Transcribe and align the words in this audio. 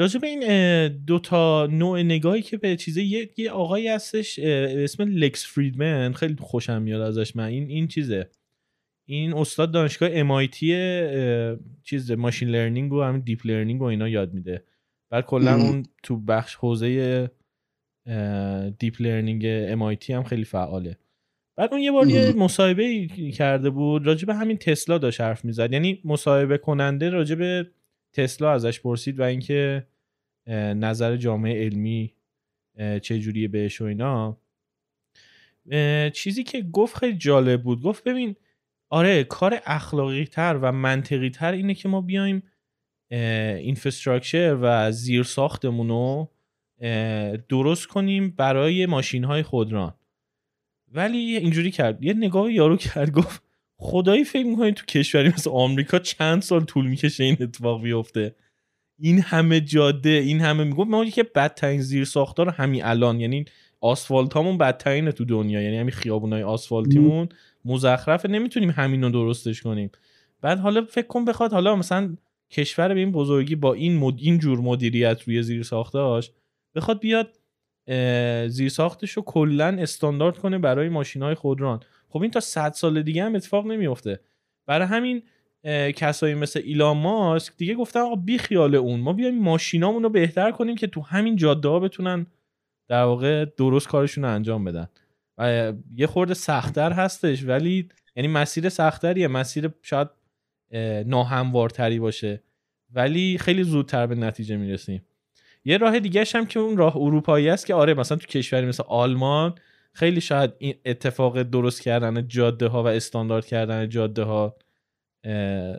راجع 0.00 0.20
به 0.20 0.26
این 0.26 0.88
دو 0.88 1.18
تا 1.18 1.66
نوع 1.66 2.02
نگاهی 2.02 2.42
که 2.42 2.56
به 2.56 2.76
چیزه 2.76 3.02
یه, 3.02 3.30
یه 3.36 3.50
آقایی 3.50 3.88
هستش 3.88 4.38
اسم 4.38 5.02
Lex 5.02 5.46
Fridman 5.46 6.12
خیلی 6.12 6.36
خوشم 6.40 6.82
میاد 6.82 7.00
ازش 7.00 7.36
من 7.36 7.44
این 7.44 7.68
این 7.68 7.88
چیزه. 7.88 8.30
این 9.08 9.34
استاد 9.34 9.72
دانشگاه 9.72 10.44
MIT 10.44 10.58
چیز 11.82 12.10
machine 12.12 12.48
learning 12.48 12.92
و 12.92 13.02
همین 13.02 13.20
deep 13.20 13.46
learning 13.46 13.82
و 13.82 13.84
اینا 13.84 14.08
یاد 14.08 14.34
میده. 14.34 14.64
بعد 15.10 15.26
کلا 15.26 15.54
اون 15.54 15.82
تو 16.02 16.16
بخش 16.16 16.54
حوزه 16.54 17.30
deep 18.78 18.94
learning 19.00 19.42
MIT 19.74 20.10
هم 20.10 20.22
خیلی 20.22 20.44
فعاله. 20.44 20.96
بعد 21.56 21.72
اون 21.72 21.82
یه 21.82 21.92
بار 21.92 22.08
یه 22.08 22.32
مصاحبه 22.36 23.06
کرده 23.34 23.70
بود 23.70 24.06
راجع 24.06 24.26
به 24.26 24.34
همین 24.34 24.56
تسلا 24.56 24.98
داشت 24.98 25.20
حرف 25.20 25.44
می‌زد. 25.44 25.72
یعنی 25.72 26.00
مصاحبه 26.04 26.58
کننده 26.58 27.10
راجع 27.10 27.34
به 27.34 27.70
تسلا 28.12 28.52
ازش 28.52 28.80
پرسید 28.80 29.20
و 29.20 29.22
اینکه 29.22 29.86
نظر 30.54 31.16
جامعه 31.16 31.64
علمی 31.64 32.14
چه 32.76 33.18
جوریه 33.18 33.48
بهش 33.48 33.80
و 33.80 33.84
اینا. 33.84 34.40
چیزی 36.10 36.44
که 36.44 36.62
گفت 36.62 36.96
خیلی 36.96 37.18
جالب 37.18 37.62
بود. 37.62 37.82
گفت 37.82 38.04
ببین 38.04 38.36
آره 38.88 39.24
کار 39.24 39.60
اخلاقی 39.66 40.24
تر 40.24 40.58
و 40.62 40.72
منطقی 40.72 41.30
تر 41.30 41.52
اینه 41.52 41.74
که 41.74 41.88
ما 41.88 42.00
بیایم 42.00 42.42
اینفراستراکچر 43.10 44.58
و 44.60 44.92
زیر 44.92 45.22
ساختمون 45.22 45.88
رو 45.88 46.30
درست 47.48 47.86
کنیم 47.86 48.30
برای 48.30 48.86
ماشین 48.86 49.24
های 49.24 49.42
خودران. 49.42 49.94
ولی 50.88 51.18
اینجوری 51.18 51.70
کرد. 51.70 52.02
یه 52.02 52.14
نگاه 52.14 52.52
یارو 52.52 52.76
کرد 52.76 53.10
گفت 53.10 53.42
خدایی 53.76 54.24
فکر 54.24 54.46
می‌کنید 54.46 54.74
تو 54.74 54.86
کشوری 54.86 55.28
مثل 55.28 55.50
آمریکا 55.50 55.98
چند 55.98 56.42
سال 56.42 56.64
طول 56.64 56.86
می‌کشه 56.86 57.24
این 57.24 57.36
اتفاق 57.40 57.82
بیفته؟ 57.82 58.34
این 59.00 59.20
همه 59.20 59.60
جاده 59.60 60.10
این 60.10 60.40
همه 60.40 60.64
می‌گفت. 60.64 60.90
ما 60.90 61.04
که 61.04 61.22
بدترین 61.22 61.80
زیر 61.80 62.04
ساختار 62.04 62.48
همین 62.48 62.84
الان 62.84 63.20
یعنی 63.20 63.44
آسفالت 63.80 64.34
هامون 64.34 64.58
بدترینه 64.58 65.12
تو 65.12 65.24
دنیا 65.24 65.62
یعنی 65.62 65.76
همین 65.76 65.94
خیابونای 65.94 66.42
آسفالتیمون 66.42 67.28
مزخرفه. 67.64 68.28
نمی‌تونیم 68.28 68.70
همین 68.70 69.02
رو 69.02 69.10
درستش 69.10 69.62
کنیم. 69.62 69.90
بعد 70.40 70.58
حالا 70.58 70.84
فکر 70.84 71.06
کن 71.06 71.24
بخواد 71.24 71.52
حالا 71.52 71.76
مثلا 71.76 72.16
کشور 72.50 72.94
به 72.94 73.00
این 73.00 73.12
بزرگی 73.12 73.54
با 73.56 73.74
این 73.74 73.96
مد... 73.98 74.14
این 74.18 74.38
جور 74.38 74.60
مدیریت 74.60 75.22
روی 75.22 75.42
زیر 75.42 75.62
ساختاش 75.62 76.30
بخواد 76.74 77.00
بیاد 77.00 77.38
زیر 78.48 78.68
ساختش 78.68 79.10
رو 79.10 79.22
کلا 79.22 79.76
استاندارد 79.78 80.38
کنه 80.38 80.58
برای 80.58 80.88
ماشین 80.88 81.22
های 81.22 81.34
خودران. 81.34 81.80
خب 82.08 82.22
این 82.22 82.30
تا 82.30 82.40
100 82.40 82.72
سال 82.72 83.02
دیگه 83.02 83.24
هم 83.24 83.34
اتفاق 83.34 83.66
نمیفته 83.66 84.20
برای 84.66 84.86
همین 84.86 85.22
کسایی 85.96 86.34
مثل 86.34 86.60
ایلان 86.64 86.96
ماسک 86.96 87.52
دیگه 87.56 87.74
گفتن 87.74 88.00
آقا 88.00 88.14
بی 88.14 88.38
خیال 88.38 88.74
اون. 88.74 89.00
ما 89.00 89.12
بیایم 89.12 89.38
ماشینامون 89.38 90.02
رو 90.02 90.08
بهتر 90.08 90.50
کنیم 90.50 90.76
که 90.76 90.86
تو 90.86 91.00
همین 91.00 91.36
جاده 91.36 91.68
ها 91.68 91.80
بتونن 91.80 92.26
در 92.88 93.02
واقع 93.02 93.44
درست 93.44 93.88
کارشون 93.88 94.24
رو 94.24 94.30
انجام 94.30 94.64
بدن. 94.64 94.88
و 95.38 95.72
یه 95.96 96.06
خورده 96.06 96.34
سختتر 96.34 96.92
هستش 96.92 97.44
ولی 97.44 97.88
یعنی 98.16 98.28
مسیر 98.28 98.68
سختتریه. 98.68 99.28
مسیر 99.28 99.70
شاید 99.82 100.08
ناهموارتری 101.06 101.98
باشه. 101.98 102.42
ولی 102.92 103.38
خیلی 103.38 103.62
زودتر 103.62 104.06
به 104.06 104.14
نتیجه 104.14 104.56
می‌رسیم. 104.56 105.02
یه 105.64 105.76
راه 105.76 106.00
دیگه 106.00 106.24
هم 106.34 106.46
که 106.46 106.60
اون 106.60 106.76
راه 106.76 106.96
اروپایی 106.96 107.48
است 107.48 107.66
که 107.66 107.74
آره 107.74 107.94
مثلا 107.94 108.18
تو 108.18 108.26
کشوری 108.26 108.66
مثل 108.66 108.82
آلمان 108.88 109.54
خیلی 109.92 110.20
شاید 110.20 110.52
این 110.58 110.74
اتفاق 110.84 111.42
درست 111.42 111.82
کردن 111.82 112.28
جاده 112.28 112.66
ها 112.66 112.82
و 112.82 112.86
استاندارد 112.86 113.46
کردن 113.46 113.88
جاده 113.88 114.22
ها 114.22 114.56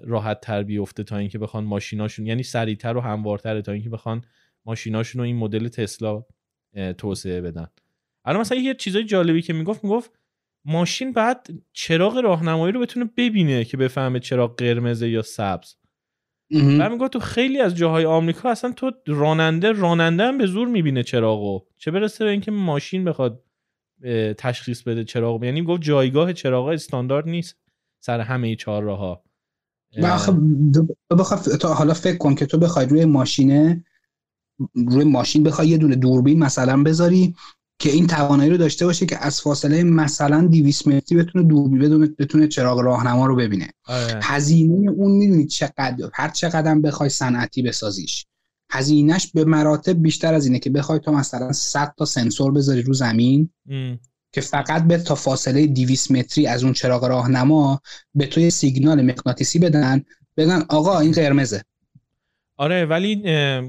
راحت 0.04 0.42
تر 0.42 0.64
بیفته 0.64 1.04
تا 1.04 1.18
اینکه 1.18 1.40
بخوان 1.40 1.64
ماشیناشون 1.64 2.26
یعنی 2.26 2.44
سریعتر 2.44 2.98
و 2.98 3.02
هموارتر 3.02 3.62
تا 3.62 3.72
اینکه 3.72 3.90
بخوان 3.90 4.22
ماشیناشون 4.66 5.20
رو 5.20 5.26
این 5.26 5.36
مدل 5.36 5.68
تسلا 5.68 6.24
توسعه 6.98 7.42
بدن. 7.42 7.68
الان 8.26 8.42
مثلا 8.42 8.58
یه 8.58 8.74
چیزای 8.74 9.04
جالبی 9.04 9.42
که 9.42 9.54
می‌گفت 9.54 9.84
می‌گفت 9.84 10.12
ماشین 10.66 11.14
بعد 11.14 11.48
چراغ 11.74 12.18
راهنمایی 12.18 12.74
رو 12.74 12.80
بتونه 12.80 13.10
ببینه 13.18 13.66
که 13.66 13.78
بفهمه 13.78 14.20
چراغ 14.20 14.56
قرمزه 14.56 15.10
یا 15.10 15.22
سبز. 15.22 15.76
و 16.52 16.90
می‌گفت 16.90 17.14
تو 17.14 17.20
خیلی 17.20 17.60
از 17.60 17.76
جاهای 17.76 18.06
آمریکا 18.06 18.50
اصلا 18.50 18.72
تو 18.72 18.92
راننده 19.08 19.72
راننده 19.72 20.24
هم 20.24 20.38
به 20.38 20.46
زور 20.46 20.68
می‌بینه 20.68 21.04
چراغو. 21.04 21.60
چه 21.78 21.92
برسه 21.92 22.26
به 22.26 22.32
اینکه 22.32 22.52
ماشین 22.52 23.06
بخواد 23.06 23.44
تشخیص 24.38 24.84
بده 24.84 25.04
چراغ 25.04 25.44
یعنی 25.44 25.62
گفت 25.62 25.82
جایگاه 25.82 26.34
چراغ 26.34 26.66
استاندارد 26.66 27.28
نیست 27.28 27.60
سر 28.00 28.20
همه 28.20 28.56
چهار 28.56 28.84
راه 28.84 29.24
ها 31.12 31.16
بخواد 31.16 31.40
تو 31.40 31.68
حالا 31.68 31.94
فکر 31.94 32.18
کن 32.18 32.36
که 32.36 32.46
تو 32.46 32.58
بخوای 32.58 32.86
روی 32.86 33.06
ماشینه 33.06 33.86
روی 34.76 35.04
ماشین 35.04 35.44
بخوای 35.44 35.68
یه 35.68 35.78
دونه 35.78 35.96
دوربین 35.96 36.40
مثلا 36.40 36.84
بذاری 36.84 37.36
که 37.80 37.92
این 37.92 38.08
توانایی 38.08 38.50
رو 38.50 38.58
داشته 38.58 38.86
باشه 38.86 39.06
که 39.06 39.26
از 39.26 39.42
فاصله 39.42 39.84
مثلا 39.84 40.48
200 40.48 40.88
متری 40.88 41.18
بتونه 41.18 41.48
دوربین 41.48 41.80
بدونه 41.80 42.08
بتونه 42.20 42.48
چراغ 42.48 42.80
راهنما 42.80 43.26
رو 43.26 43.36
ببینه. 43.36 43.70
آره. 43.86 44.20
هزینه 44.24 44.92
اون 44.92 45.12
می‌دونید 45.12 45.48
چقدر 45.48 46.10
هر 46.14 46.30
چقدر 46.30 46.76
بخوای 46.76 47.10
صنعتی 47.10 47.62
بسازیش. 47.62 48.26
هزینهش 48.72 49.32
به 49.34 49.46
مراتب 49.46 50.02
بیشتر 50.02 50.34
از 50.34 50.46
اینه 50.46 50.60
که 50.60 50.70
بخوای 50.70 51.00
تو 51.00 51.12
مثلا 51.12 51.52
100 51.52 51.94
تا 51.98 52.06
سنسور 52.06 52.52
بذاری 52.52 52.82
رو 52.82 52.94
زمین. 52.94 53.50
که 54.32 54.42
فقط 54.42 54.88
به 54.88 54.98
تا 54.98 55.16
فاصله 55.16 55.68
200 55.68 56.12
متری 56.12 56.48
از 56.48 56.64
اون 56.64 56.74
چراغ 56.74 57.06
راهنما 57.06 57.82
به 58.16 58.26
تو 58.26 58.50
سیگنال 58.50 59.02
مغناطیسی 59.02 59.60
بدن 59.60 60.04
بگن 60.38 60.64
آقا 60.70 61.00
این 61.00 61.12
قرمزه. 61.12 61.62
آره 62.58 62.86
ولی 62.86 63.22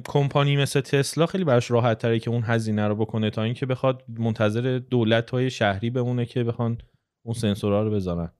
کمپانی 0.06 0.56
مثل 0.56 0.80
تسلا 0.80 1.26
خیلی 1.26 1.44
براش 1.44 1.70
راحت 1.70 1.98
تره 1.98 2.18
که 2.18 2.30
اون 2.30 2.42
هزینه 2.46 2.88
رو 2.88 2.96
بکنه 2.96 3.30
تا 3.30 3.42
اینکه 3.42 3.66
بخواد 3.66 4.04
منتظر 4.08 4.80
دولت 4.90 5.30
های 5.30 5.50
شهری 5.50 5.90
بمونه 5.90 6.26
که 6.26 6.44
بخوان 6.44 6.78
اون 7.22 7.34
سنسورها 7.34 7.82
رو 7.82 7.90
بذارن. 7.90 8.32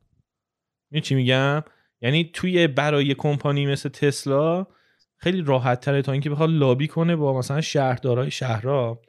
می 0.90 1.00
چی 1.00 1.14
میگم؟ 1.14 1.62
یعنی 2.00 2.30
توی 2.32 2.66
برای 2.66 3.14
کمپانی 3.14 3.66
مثل 3.66 3.88
تسلا 3.88 4.66
خیلی 5.16 5.42
راحت 5.42 5.80
تره 5.80 6.02
تا 6.02 6.12
اینکه 6.12 6.30
بخواد 6.30 6.50
لابی 6.50 6.88
کنه 6.88 7.16
با 7.16 7.38
مثلا 7.38 7.60
شهردارای 7.60 8.30
شهرها. 8.30 9.00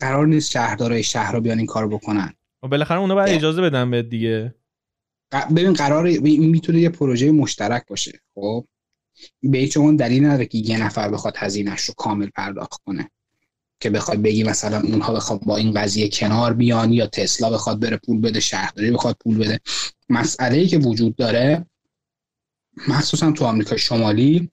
قرار 0.00 0.26
نیست 0.26 0.50
شهردارای 0.50 1.02
شهرها 1.02 1.40
بیان 1.40 1.58
این 1.58 1.66
کار 1.66 1.88
بکنن. 1.88 2.34
و 2.62 2.68
بالاخره 2.68 2.98
اونا 2.98 3.14
باید 3.14 3.36
اجازه 3.36 3.62
بدن 3.62 3.90
به 3.90 4.02
دیگه. 4.02 4.54
ببین 5.56 5.72
قرار 5.72 6.08
می‌تونه 6.20 6.80
یه 6.80 6.88
پروژه 6.88 7.32
مشترک 7.32 7.86
باشه. 7.88 8.20
خب؟ 8.34 8.66
به 9.42 9.58
هیچ 9.58 9.76
اون 9.76 9.96
دلیل 9.96 10.24
نداره 10.24 10.46
که 10.46 10.58
یه 10.58 10.84
نفر 10.84 11.08
بخواد 11.08 11.34
هزینهش 11.36 11.80
رو 11.80 11.94
کامل 11.96 12.28
پرداخت 12.34 12.80
کنه. 12.86 13.10
که 13.80 13.90
بخواد 13.90 14.22
بگی 14.22 14.44
مثلا 14.44 14.80
اونها 14.80 15.12
بخواد 15.12 15.40
با 15.40 15.56
این 15.56 15.72
قضیه 15.72 16.08
کنار 16.08 16.52
بیان 16.52 16.92
یا 16.92 17.06
تسلا 17.06 17.50
بخواد 17.50 17.80
بره 17.80 17.96
پول 17.96 18.20
بده 18.20 18.40
شهرداری 18.40 18.90
بخواد 18.90 19.16
پول 19.24 19.38
بده. 19.38 19.60
مسئله 20.08 20.58
ای 20.58 20.66
که 20.66 20.78
وجود 20.78 21.16
داره 21.16 21.66
مخصوصا 22.88 23.32
تو 23.32 23.44
آمریکا 23.44 23.76
شمالی 23.76 24.50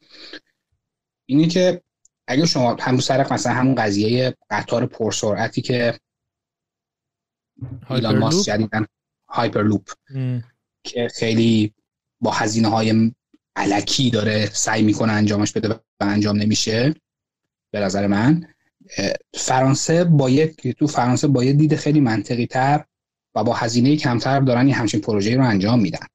اینه 1.26 1.48
که 1.48 1.82
اگه 2.28 2.46
شما 2.46 2.78
همون 2.80 3.02
سرق 3.02 3.34
مثلا 3.34 3.54
همون 3.54 3.76
قضیه 3.76 4.36
قطار 4.50 4.86
پرسرعتی 4.86 5.62
که 5.62 6.00
ایلان 7.90 8.18
ماسک 8.18 8.46
جدیدن 8.46 8.86
هایپرلوپ 9.30 9.90
که 10.84 11.08
خیلی 11.16 11.74
با 12.22 12.32
هزینه 12.32 12.68
های 12.68 13.12
علکی 13.56 14.10
داره 14.10 14.46
سعی 14.46 14.84
می‌کنه 14.84 15.12
انجامش 15.12 15.52
بده 15.52 15.70
و 15.70 15.80
انجام 16.00 16.38
نمیشه 16.38 16.96
به 17.72 17.80
نظر 17.80 18.08
من. 18.08 18.48
فرانسه 19.34 20.04
با 20.04 20.30
یک 20.30 20.68
تو 20.68 20.88
فرانسه 20.88 21.28
با 21.28 21.44
یه 21.44 21.54
دید 21.54 21.76
خیلی 21.76 22.00
منطقی 22.00 22.46
تر 22.46 22.86
و 23.36 23.44
با 23.44 23.54
هزینه 23.54 23.98
کمتر 23.98 24.40
دارن 24.40 24.66
این 24.66 24.76
همچین 24.76 25.02
پروژه 25.02 25.36
رو 25.36 25.46
انجام 25.46 25.80
میدن. 25.80 26.08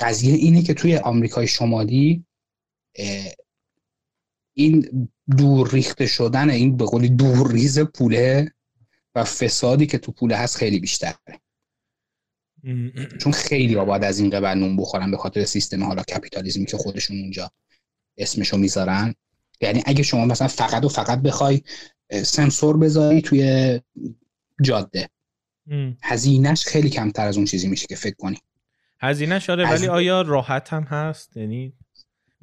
قضیه 0.00 0.34
اینه 0.34 0.62
که 0.62 0.74
توی 0.74 0.96
آمریکای 0.96 1.46
شمالی 1.46 2.24
این 4.54 5.08
دور 5.36 5.70
ریخته 5.70 6.06
شدن 6.06 6.50
این 6.50 6.76
به 6.76 6.84
قولی 6.84 7.08
دور 7.08 7.52
ریز 7.52 7.78
پوله 7.78 8.52
و 9.14 9.24
فسادی 9.24 9.86
که 9.86 9.98
تو 9.98 10.12
پوله 10.12 10.36
هست 10.36 10.56
خیلی 10.56 10.80
بیشتره. 10.80 11.14
چون 13.20 13.32
خیلی 13.32 13.76
آباد 13.76 14.04
از 14.04 14.18
این 14.18 14.30
قبل 14.30 14.48
نون 14.48 14.76
بخورن 14.76 15.10
به 15.10 15.16
خاطر 15.16 15.44
سیستم 15.44 15.84
حالا 15.84 16.02
کپیتالیزمی 16.02 16.66
که 16.66 16.76
خودشون 16.76 17.20
اونجا 17.20 17.50
اسمشو 18.18 18.56
می‌ذارن. 18.56 19.14
یعنی 19.60 19.82
اگه 19.86 20.02
شما 20.02 20.24
مثلا 20.24 20.48
فقط 20.48 20.84
و 20.84 20.88
فقط 20.88 21.22
بخوای 21.22 21.62
سنسور 22.22 22.76
بذاری 22.76 23.22
توی 23.22 23.80
جاده. 24.62 25.08
هزینهش 26.02 26.64
خیلی 26.64 26.90
کمتر 26.90 27.26
از 27.26 27.36
اون 27.36 27.46
چیزی 27.46 27.68
میشه 27.68 27.86
که 27.86 27.96
فکر 27.96 28.14
کنی. 28.14 28.38
هزینهش 29.00 29.50
آره 29.50 29.70
ولی 29.70 29.86
آیا 29.86 30.22
راحت 30.22 30.72
هم 30.72 30.82
هست؟ 30.82 31.36
یعنی 31.36 31.72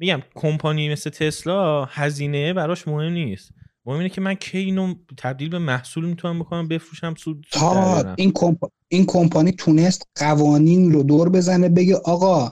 میگم 0.00 0.22
کمپانی 0.34 0.92
مثل 0.92 1.10
تسلا 1.10 1.84
هزینه 1.84 2.52
براش 2.52 2.88
مهم 2.88 3.12
نیست. 3.12 3.50
مهم 3.84 3.98
اینه 3.98 4.08
که 4.08 4.20
من 4.20 4.34
کی 4.34 4.58
اینو 4.58 4.94
تبدیل 5.18 5.48
به 5.48 5.58
محصول 5.58 6.04
می‌تونم 6.04 6.38
بکنم 6.38 6.68
بفروشم 6.68 7.14
سود 7.14 7.46
تا 7.52 8.14
این 8.14 8.32
کمپ... 8.34 8.64
این 8.88 9.06
کمپانی 9.06 9.52
تونست 9.52 10.08
قوانین 10.14 10.92
رو 10.92 11.02
دور 11.02 11.28
بزنه 11.28 11.68
بگه 11.68 11.96
آقا 11.96 12.50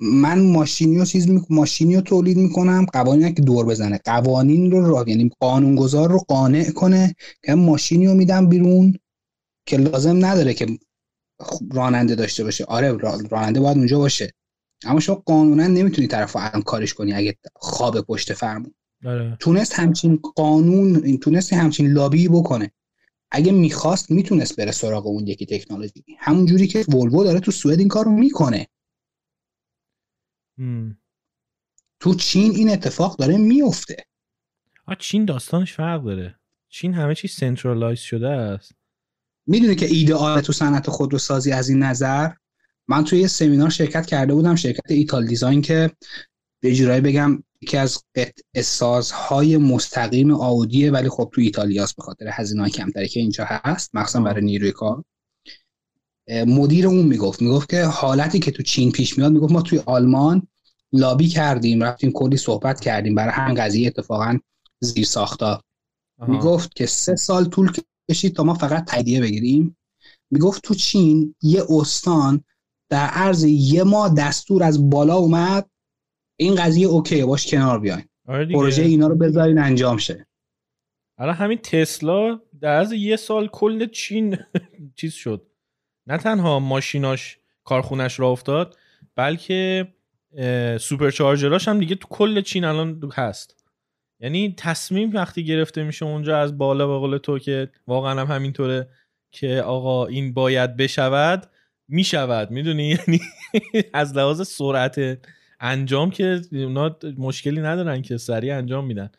من 0.00 0.40
ماشینی 0.40 0.98
رو 0.98 1.04
چیز 1.04 1.28
می... 1.28 1.40
ماشینی 1.50 1.94
رو 1.94 2.00
تولید 2.00 2.36
می‌کنم 2.36 2.86
قوانین 2.92 3.34
که 3.34 3.42
دور 3.42 3.66
بزنه. 3.66 4.00
قوانین 4.04 4.70
رو 4.70 4.86
را 4.86 5.04
یعنی 5.06 5.30
قانونگذار 5.40 6.10
رو 6.10 6.18
قانع 6.18 6.70
کنه 6.70 7.14
که 7.44 7.54
ماشینی 7.54 8.06
رو 8.06 8.14
میدم 8.14 8.46
بیرون 8.46 8.98
که 9.66 9.76
لازم 9.76 10.24
نداره 10.24 10.54
که 10.54 10.66
راننده 11.72 12.14
داشته 12.14 12.44
باشه. 12.44 12.64
آره 12.64 12.92
راننده 13.30 13.60
باید 13.60 13.76
اونجا 13.76 13.98
باشه. 13.98 14.32
اما 14.84 15.00
شما 15.00 15.14
قانونا 15.14 15.66
نمی‌تونی 15.66 16.06
طرف 16.06 16.36
الان 16.36 16.62
کارش 16.62 16.94
کنی 16.94 17.12
اگه 17.12 17.38
خواب 17.54 18.00
پشت 18.00 18.32
فرمون. 18.32 18.74
آره. 19.04 19.36
تونست 19.40 19.72
همچین 19.78 20.16
قانون 20.16 21.04
این 21.04 21.18
تونست 21.18 21.52
همچین 21.52 21.92
لابی 21.92 22.28
بکنه. 22.28 22.72
اگه 23.30 23.52
می‌خواست 23.52 24.10
می‌تونست 24.10 24.56
بره 24.56 24.72
سراغ 24.72 25.06
اون 25.06 25.26
یکی 25.26 25.46
تکنولوژی. 25.46 26.04
همون 26.18 26.46
جوری 26.46 26.66
که 26.66 26.84
ولوو 26.88 27.24
داره 27.24 27.40
تو 27.40 27.50
سوئد 27.50 27.78
این 27.78 27.88
کارو 27.88 28.10
می‌کنه. 28.10 28.66
تو 32.00 32.14
چین 32.14 32.52
این 32.52 32.70
اتفاق 32.70 33.16
داره 33.16 33.36
میفته 33.36 33.96
چین 34.98 35.24
داستانش 35.24 35.72
فرق 35.72 36.04
داره. 36.04 36.40
چین 36.68 36.94
همه 36.94 37.14
چیز 37.14 37.32
centralize 37.32 37.98
شده 37.98 38.28
است. 38.28 38.72
می‌دونی 39.46 39.74
که 39.74 39.86
ایدئال 39.86 40.40
تو 40.40 40.52
صنعت 40.52 40.90
خودروسازی 40.90 41.52
از 41.52 41.68
این 41.68 41.82
نظر؟ 41.82 42.30
من 42.88 43.04
توی 43.04 43.20
یه 43.20 43.26
سمینار 43.26 43.70
شرکت 43.70 44.06
کرده 44.06 44.34
بودم 44.34 44.54
شرکت 44.54 44.90
Italdesign 44.90 45.62
که 45.62 45.90
یه 46.60 46.74
جورایی 46.74 47.00
بگم 47.00 47.42
یکی 47.60 47.76
از 47.76 48.02
های 49.12 49.56
مستقیم 49.56 50.32
آودیه 50.32 50.90
ولی 50.90 51.08
خب 51.08 51.30
تو 51.32 51.40
ایتالیاست 51.40 51.96
به 51.96 52.02
خاطر 52.02 52.28
هزینه 52.32 52.70
کمتری 52.70 53.08
که 53.08 53.20
اینجا 53.20 53.44
هست 53.48 53.94
مخصوصا 53.94 54.20
برای 54.20 54.44
نیروی 54.44 54.72
کار 54.72 55.04
مدیر 56.30 56.86
اون 56.86 57.06
می‌گفت 57.06 57.42
می‌گفت 57.42 57.68
که 57.68 57.84
حالتی 57.84 58.38
که 58.38 58.50
تو 58.50 58.62
چین 58.62 58.92
پیش 58.92 59.18
میاد 59.18 59.32
می‌گفت 59.32 59.52
ما 59.52 59.62
توی 59.62 59.78
آلمان 59.86 60.48
لابی 60.92 61.28
کردیم 61.28 61.82
رفتیم 61.82 62.12
کلی 62.12 62.36
صحبت 62.36 62.80
کردیم 62.80 63.14
برای 63.14 63.32
همین 63.32 63.54
قضیه 63.54 63.86
اتفاقا 63.86 64.38
زیر 64.80 65.04
ساختا 65.04 65.62
می‌گفت 66.28 66.74
که 66.74 66.86
سه 66.86 67.16
سال 67.16 67.44
طول 67.44 67.72
کشید 68.10 68.36
تا 68.36 68.44
ما 68.44 68.54
فقط 68.54 68.84
تاییدیه 68.84 69.20
بگیریم. 69.20 69.76
می‌گفت 70.30 70.62
تو 70.62 70.74
چین 70.74 71.34
یه 71.42 71.64
استان 71.70 72.44
در 72.90 73.06
عرض 73.06 73.44
یه 73.44 73.82
ماه 73.82 74.14
دستور 74.14 74.62
از 74.62 74.90
بالا 74.90 75.14
اومد. 75.14 75.70
این 76.36 76.54
قضیه 76.54 76.86
اوکی 76.86 77.24
باش 77.24 77.50
کنار 77.50 77.80
بیاین. 77.80 78.04
آره 78.26 78.46
پروژه 78.46 78.82
اینا 78.82 79.06
رو 79.06 79.16
بذارین 79.16 79.58
انجام 79.58 79.96
شه. 79.96 80.26
الان 81.18 81.34
همین 81.34 81.58
تسلا 81.58 82.40
در 82.60 82.72
از 82.72 82.92
یه 82.92 83.16
سال 83.16 83.48
کل 83.48 83.86
چین 83.86 84.38
چیز 85.00 85.12
شد. 85.14 85.46
نه 86.06 86.18
تنها 86.18 86.58
ماشیناش 86.58 87.38
کارخونش 87.64 88.20
را 88.20 88.28
افتاد 88.28 88.76
بلکه 89.16 89.88
سوپرچارجراش 90.80 91.68
هم 91.68 91.78
دیگه 91.78 91.94
تو 91.94 92.08
کل 92.10 92.40
چین 92.40 92.64
الان 92.64 93.10
هست. 93.14 93.58
یعنی 94.20 94.54
تصمیم 94.58 95.10
وقتی 95.14 95.44
گرفته 95.44 95.82
میشه 95.82 96.04
اونجا 96.04 96.38
از 96.38 96.58
بالا 96.58 96.86
به 96.86 96.98
قول 96.98 97.18
تو 97.18 97.38
که 97.38 97.70
واقعا 97.86 98.20
هم 98.20 98.26
همینطوره 98.26 98.88
که 99.30 99.62
آقا 99.62 100.06
این 100.06 100.34
باید 100.34 100.76
بشود 100.76 101.50
می‌شود 101.88 102.50
می‌دونی؟ 102.50 102.88
یعنی 102.98 103.20
از 103.92 104.16
لحاظ 104.16 104.48
سرعت 104.48 105.18
انجام 105.60 106.10
که 106.10 106.40
اونا 106.52 106.96
مشکلی 107.18 107.60
ندارن 107.60 108.02
که 108.02 108.16
سریع 108.16 108.56
انجام 108.56 108.86
میدن. 108.86 109.10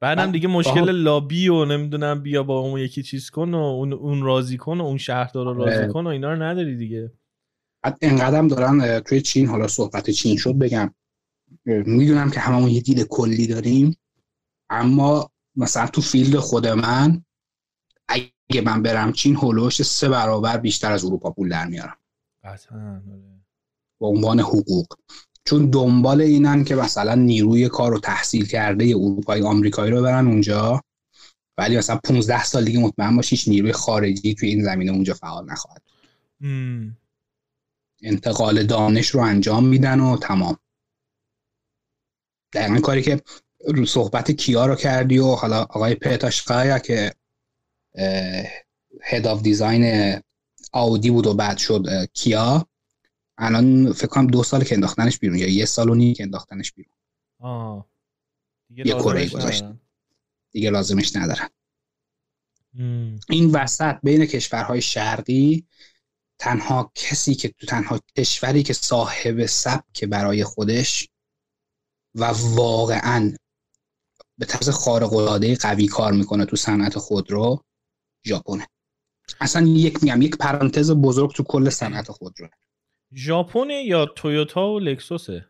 بعدم 0.00 0.32
دیگه 0.32 0.48
مشکل 0.48 0.90
لابی 0.90 1.48
و 1.48 1.64
نمی‌دونم 1.64 2.22
بیا 2.22 2.42
با 2.42 2.58
اون 2.58 2.80
یکی 2.80 3.02
چیز 3.02 3.30
کن 3.30 3.54
و 3.54 3.58
اون, 3.58 3.92
اون 3.92 4.22
راضی 4.22 4.56
کن 4.56 4.80
و 4.80 4.84
اون 4.84 4.98
شهردار 4.98 5.44
رو 5.44 5.64
راضی 5.64 5.92
کن 5.92 6.04
و 6.04 6.08
اینا 6.08 6.32
رو 6.32 6.42
نداری 6.42 6.76
دیگه. 6.76 7.12
انقدرم 8.02 8.48
دارن 8.48 9.00
توی 9.00 9.20
چین 9.20 9.46
حالا 9.46 9.68
صحبت 9.68 10.10
چین 10.10 10.36
شد 10.36 10.54
بگم. 10.54 10.94
می‌دونم 11.66 12.30
که 12.30 12.40
هممون 12.40 12.70
یه 12.70 12.80
دید 12.80 13.02
کلی 13.02 13.46
داریم 13.46 13.96
اما 14.70 15.30
مثلا 15.56 15.86
تو 15.86 16.00
field 16.00 16.36
خود 16.36 16.66
من 16.66 17.24
اگه 18.52 18.60
من 18.60 18.82
برم 18.82 19.12
چین 19.12 19.36
حولوحوش 19.36 19.82
سه 19.82 20.08
برابر 20.08 20.56
بیشتر 20.56 20.92
از 20.92 21.04
اروپا 21.04 21.30
پول 21.30 21.48
در 21.48 21.66
میارم. 21.66 21.96
آره. 22.44 23.02
به 24.00 24.06
عنوان 24.06 24.40
حقوق. 24.40 24.86
چون 25.44 25.70
دنبال 25.70 26.20
اینن 26.20 26.64
که 26.64 26.74
مثلا 26.74 27.14
نیروی 27.14 27.68
کار 27.68 27.90
رو 27.90 27.98
تحصیل 27.98 28.46
کرده 28.46 28.84
اروپایی 28.84 29.42
آمریکایی 29.42 29.90
رو 29.92 30.02
ببرن 30.02 30.26
اونجا. 30.26 30.80
ولی 31.58 31.78
مثلا 31.78 32.00
15 32.04 32.44
سال 32.44 32.64
دیگه 32.64 32.78
مطمئن 32.78 33.16
باشیم 33.16 33.48
نیروی 33.48 33.72
خارجی 33.72 34.34
توی 34.34 34.48
این 34.48 34.64
زمینه 34.64 34.92
اونجا 34.92 35.14
فعال 35.14 35.50
نخواهد 35.50 35.82
انتقال 38.02 38.62
دانش 38.62 39.08
رو 39.08 39.20
انجام 39.20 39.66
میدن 39.66 40.00
و 40.00 40.16
تمام. 40.16 40.56
دقیقا 42.52 42.80
کاری 42.80 43.02
که 43.02 43.22
رو 43.68 43.86
صحبت 43.86 44.30
کیا 44.30 44.66
رو 44.66 44.74
کردی 44.74 45.18
و 45.18 45.26
حالا 45.26 45.62
آقای 45.62 45.94
پتاشقایا 45.94 46.78
که 46.78 47.12
هد 49.02 49.26
آف 49.26 49.42
دیزاین 49.42 50.20
آودی 50.72 51.10
بود 51.10 51.26
و 51.26 51.34
بعد 51.34 51.58
شد 51.58 52.04
کیا. 52.12 52.66
الان 53.38 53.92
فکر 53.92 54.06
کنم 54.06 54.26
دو 54.26 54.42
سال 54.42 54.64
که 54.64 54.74
انداختنش 54.74 55.18
بیرون 55.18 55.38
یا 55.38 55.48
یه 55.48 55.64
سال 55.64 55.90
و 55.90 55.94
نیم 55.94 56.14
که 56.14 56.22
انداختنش 56.22 56.72
بیرون. 56.72 56.94
آه. 57.38 57.86
دیگه 58.68 58.86
یه 58.86 58.94
کره 58.94 59.28
گذاشت. 59.28 59.64
دیگه 60.52 60.70
لازمش 60.70 61.16
ندارن. 61.16 61.48
این 63.28 63.50
وسط 63.50 63.96
بین 64.02 64.26
کشورهای 64.26 64.82
شرقی 64.82 65.66
تنها 66.38 66.92
کسی 66.94 67.34
که 67.34 67.48
تو 67.48 67.66
تنها 67.66 68.00
کشوری 68.16 68.62
که 68.62 68.72
صاحب 68.72 69.46
سبک 69.46 70.04
برای 70.04 70.44
خودش 70.44 71.08
و 72.14 72.24
واقعا 72.34 73.36
به 74.38 74.46
طرز 74.46 74.68
خارق 74.70 75.12
العاده 75.12 75.56
قوی 75.56 75.86
کار 75.86 76.12
می‌کنه 76.12 76.44
تو 76.44 76.56
صنعت 76.56 76.98
خودرو 76.98 77.64
ژاپنه. 78.26 78.66
اصلا 79.40 79.66
یک 79.66 80.02
میگم 80.02 80.22
یک 80.22 80.36
پرانتز 80.36 80.90
بزرگ 80.90 81.32
تو 81.32 81.42
کل 81.42 81.70
صنعت 81.70 82.10
خودرو. 82.10 82.48
ژاپن 83.14 83.70
یا 83.70 84.06
تویوتا 84.06 84.72
و 84.72 84.78
لکسوسه؟ 84.78 85.46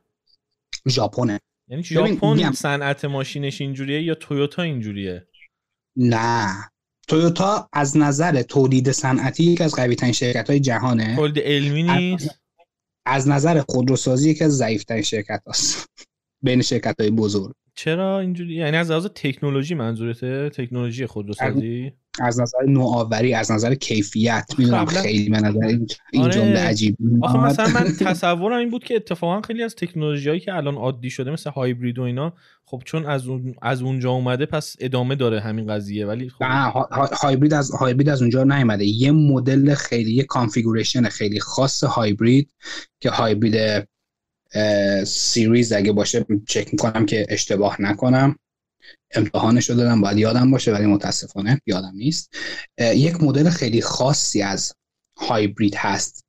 ژاپنه. 0.88 1.40
یعنی 1.68 1.82
ژاپن 1.82 2.52
صنعت 2.52 3.04
ماشینش 3.04 3.60
اینجوریه 3.60 4.02
یا 4.02 4.14
تویوتا 4.14 4.62
اینجوریه؟ 4.62 5.26
نه. 5.96 6.70
تویوتا 7.08 7.68
از 7.72 7.96
نظر 7.96 8.42
تولید 8.42 8.90
صنعتی 8.90 9.44
یکی 9.44 9.64
از 9.64 9.74
قوی 9.74 9.96
ترین 9.96 10.12
شرکت 10.12 10.50
های 10.50 10.60
جهانه. 10.60 11.16
تولید 11.16 11.38
علمی 11.38 11.82
نیست؟ 11.82 12.42
از 13.06 13.28
نظر 13.28 13.62
خودروسازی 13.68 14.30
یکی 14.30 14.44
از 14.44 14.56
ضعیف 14.56 14.84
ترین 14.84 15.02
شرکت 15.02 15.42
هست 15.46 15.88
بین 16.44 16.62
شرکت 16.62 17.00
های 17.00 17.10
بزرگ. 17.10 17.54
چرا 17.74 18.20
اینجوری؟ 18.20 18.54
یعنی 18.54 18.76
از 18.76 18.90
لحاظ 18.90 19.06
تکنولوژی 19.06 19.74
منظورته؟ 19.74 20.50
تکنولوژی 20.50 21.06
خودروسازی؟ 21.06 21.92
از 22.20 22.40
نظر 22.40 22.58
نوآوری 22.66 23.34
از 23.34 23.50
نظر 23.50 23.74
کیفیت 23.74 24.46
می‌دونم 24.58 24.86
خیلی 24.86 25.28
من 25.28 25.38
نظر 25.38 25.66
این 26.12 26.22
آره. 26.22 26.32
جمله 26.32 26.60
عجیب. 26.60 26.96
آخه 27.22 27.38
مثلا 27.38 27.68
من 27.68 27.92
تصورم 28.10 28.58
این 28.58 28.70
بود 28.70 28.84
که 28.84 28.96
اتفاقا 28.96 29.40
خیلی 29.40 29.62
از 29.62 29.74
تکنولوژی 29.74 30.28
هایی 30.28 30.40
که 30.40 30.54
الان 30.54 30.74
عادی 30.74 31.10
شده 31.10 31.30
مثل 31.30 31.50
هایبرید 31.50 31.98
و 31.98 32.02
اینا 32.02 32.32
خب 32.64 32.82
چون 32.84 33.06
از 33.06 33.26
اون 33.26 33.54
از 33.62 33.82
اونجا 33.82 34.10
اومده 34.10 34.46
پس 34.46 34.76
ادامه 34.80 35.14
داره 35.14 35.40
همین 35.40 35.66
قضیه. 35.66 36.06
ولی 36.06 36.28
خب 36.28 36.44
هایبرید 37.12 37.54
از 37.54 37.70
هایبرید 37.70 38.08
از 38.08 38.20
اونجا 38.20 38.44
نیومده. 38.44 38.84
یه 38.84 39.10
مدل 39.12 39.74
خیلی 39.74 40.12
یه 40.12 40.24
configuration 40.24 41.08
خیلی 41.08 41.40
خاص 41.40 41.84
هایبرید 41.84 42.50
که 43.00 43.10
hybrid 43.10 43.88
series 45.04 45.72
اگه 45.72 45.92
باشه 45.92 46.26
چک 46.48 46.68
می‌کنم 46.72 47.06
که 47.06 47.26
اشتباه 47.28 47.82
نکنم. 47.82 48.36
امتحانش 49.14 49.70
رو 49.70 49.76
دادم 49.76 50.00
باید 50.00 50.18
یادم 50.18 50.50
باشه 50.50 50.72
ولی 50.72 50.86
متاسفانه 50.86 51.60
یادم 51.66 51.92
نیست. 51.94 52.36
یک 52.78 53.22
مدل 53.22 53.50
خیلی 53.50 53.80
خاصی 53.82 54.42
از 54.42 54.74
هایبرید 55.16 55.74
هست. 55.74 56.24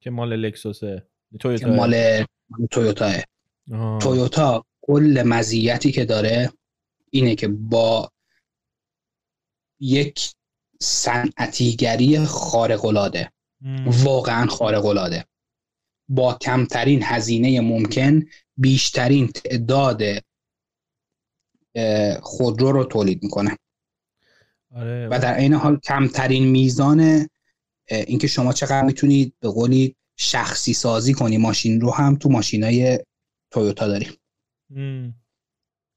که 0.00 0.10
مال 0.10 0.36
لکسوسه 0.36 1.06
تویوتا 1.40 1.68
مال 1.68 2.24
تویوتا 2.70 3.12
تویوتا 4.00 4.64
کل 4.80 5.22
مزیتی 5.26 5.92
که 5.92 6.04
داره 6.04 6.52
اینه 7.10 7.34
که 7.34 7.48
با 7.48 8.10
یک 9.80 10.32
صنعتیگری 10.80 12.18
خارق 12.24 12.84
العاده 12.84 13.32
واقعا 13.86 14.46
خارق 14.46 14.86
العاده 14.86 15.24
با 16.08 16.34
کمترین 16.34 17.02
هزینه 17.02 17.60
ممکن 17.60 18.26
بیشترین 18.56 19.26
تعداد 19.26 20.02
خودرو 22.22 22.72
رو 22.72 22.84
تولید 22.84 23.22
می‌کنه. 23.22 23.56
آره 24.70 25.08
و 25.10 25.18
در 25.22 25.34
عین 25.34 25.52
حال 25.52 25.78
کمترین 25.78 26.48
میزان 26.48 27.26
اینکه 27.90 28.26
شما 28.26 28.52
چقدر 28.52 28.84
می‌تونید 28.84 29.34
به 29.40 29.48
قولی 29.48 29.96
شخصی 30.16 30.72
سازی 30.72 31.14
کنی 31.14 31.36
ماشین 31.36 31.80
رو 31.80 31.90
هم 31.90 32.16
تو 32.16 32.28
ماشین 32.28 32.64
های 32.64 32.98
تویوتا 33.50 33.88
داریم 33.88 34.12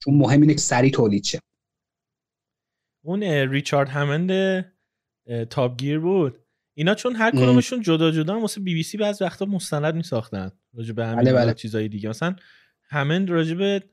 چون 0.04 0.14
مهم 0.14 0.42
اینه 0.42 0.54
که 0.54 0.60
سریع 0.60 0.92
تولید 0.92 1.24
شه. 1.24 1.40
اون 3.02 3.24
ریچارد 3.24 3.90
همند 3.90 4.32
تاپ 5.50 5.78
گیر 5.78 6.00
بود. 6.00 6.40
اینا 6.74 6.96
چون 6.96 7.16
هر 7.16 7.32
کدومشون 7.32 7.82
جدا 7.82 8.12
جدا 8.12 8.40
واسه 8.40 8.62
بی 8.62 8.74
بی 8.74 8.84
سی 8.84 8.98
بعض 8.98 9.22
وقتا 9.22 9.46
مستند 9.46 9.96
میساختن. 9.96 10.52
راجع 10.74 10.94
به 10.94 11.06
همین 11.06 11.24
بله، 11.24 11.34
بله. 11.34 11.54
چیزای 11.54 11.88
دیگه. 11.88 12.10
مثلا 12.10 12.36
همه 12.84 13.26
راجع 13.26 13.56
به 13.56 13.84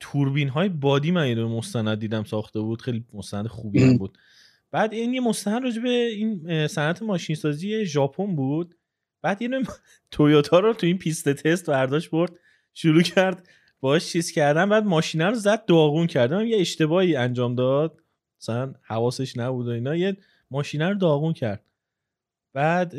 توربین 0.00 0.48
های 0.48 0.68
بادی 0.68 1.10
من 1.10 1.28
یه 1.28 1.34
مستند 1.34 1.98
دیدم 1.98 2.24
ساخته 2.24 2.60
بود. 2.60 2.82
خیلی 2.82 3.04
مستند 3.12 3.46
خوبی 3.46 3.82
هم. 3.84 3.98
بود. 3.98 4.18
بعد 4.70 4.92
این 4.92 5.14
یه 5.14 5.20
مستند 5.20 5.62
راجع 5.62 5.82
به 5.82 5.88
این 5.88 6.66
صنعت 6.66 7.02
ماشین 7.02 7.36
سازی 7.36 7.84
ژاپن 7.84 8.36
بود. 8.36 8.74
بعد 9.22 9.42
یه 9.42 9.48
تویوتا 10.10 10.58
رو 10.60 10.72
تو 10.72 10.86
این 10.86 10.98
پیست 10.98 11.28
تست 11.28 11.70
برداشت 11.70 12.10
برد. 12.10 12.32
شروع 12.74 13.02
کرد 13.02 13.48
باش 13.80 14.12
چیز 14.12 14.30
کردن. 14.30 14.68
بعد 14.68 14.84
ماشینه 14.84 15.26
رو 15.26 15.34
زد 15.34 15.64
داغون 15.64 16.06
کردن 16.06 16.46
یه 16.46 16.60
اشتباهی 16.60 17.16
انجام 17.16 17.54
داد. 17.54 18.00
مثلا 18.40 18.74
حواسش 18.82 19.36
نبود 19.36 19.68
و 19.68 19.70
اینا. 19.70 19.96
یه 19.96 20.16
ماشینه 20.50 20.88
رو 20.88 20.94
داغون 20.94 21.32
کرد. 21.32 21.64
بعد 22.52 22.94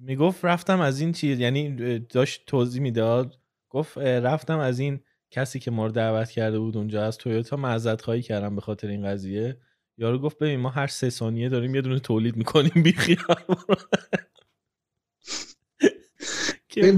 می‌گفت 0.00 0.44
رفتم 0.44 0.80
از 0.80 1.00
این 1.00 1.12
چیز 1.12 1.40
یعنی 1.40 1.98
داشت 1.98 2.42
توضیح 2.46 2.82
می‌داد. 2.82 3.39
گفت 3.70 3.98
رفتم 3.98 4.58
از 4.58 4.78
این 4.78 5.00
کسی 5.30 5.58
که 5.58 5.70
ما 5.70 5.86
رو 5.86 5.92
دعوت 5.92 6.30
کرده 6.30 6.58
بود 6.58 6.76
اونجا 6.76 7.04
از 7.04 7.18
تویوتا 7.18 7.56
معذرت 7.56 8.02
خواهی 8.02 8.22
کردم 8.22 8.54
به 8.54 8.60
خاطر 8.60 8.88
این 8.88 9.06
قضیه. 9.06 9.56
یارو 9.98 10.18
گفت 10.18 10.38
ببین 10.38 10.60
ما 10.60 10.68
هر 10.68 10.86
سه 10.86 11.10
ثانیه 11.10 11.48
داریم 11.48 11.74
یه 11.74 11.80
دونه 11.80 11.98
تولید 11.98 12.36
می‌کنیم 12.36 12.72
بی 12.82 12.92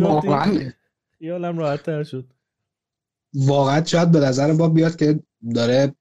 واقعا 0.01 0.73
خیالم 1.19 1.59
راحت 1.59 1.83
تر 1.83 2.05
شد. 2.05 2.33
واقعا 3.35 3.85
شاید 3.85 4.11
به 4.11 4.21
نظر 4.21 4.53
ما 4.53 4.69
بیاد 4.69 4.97
که 4.97 5.21
داره 5.55 5.95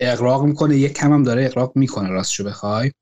اقراق 0.00 0.44
می‌کنه 0.44 0.76
یک 0.76 0.92
کم 0.92 1.12
هم 1.12 1.22
داره 1.22 1.44
اقراق 1.44 1.72
می‌کنه 1.76 2.08
راستشو 2.08 2.44
بخوای. 2.44 2.92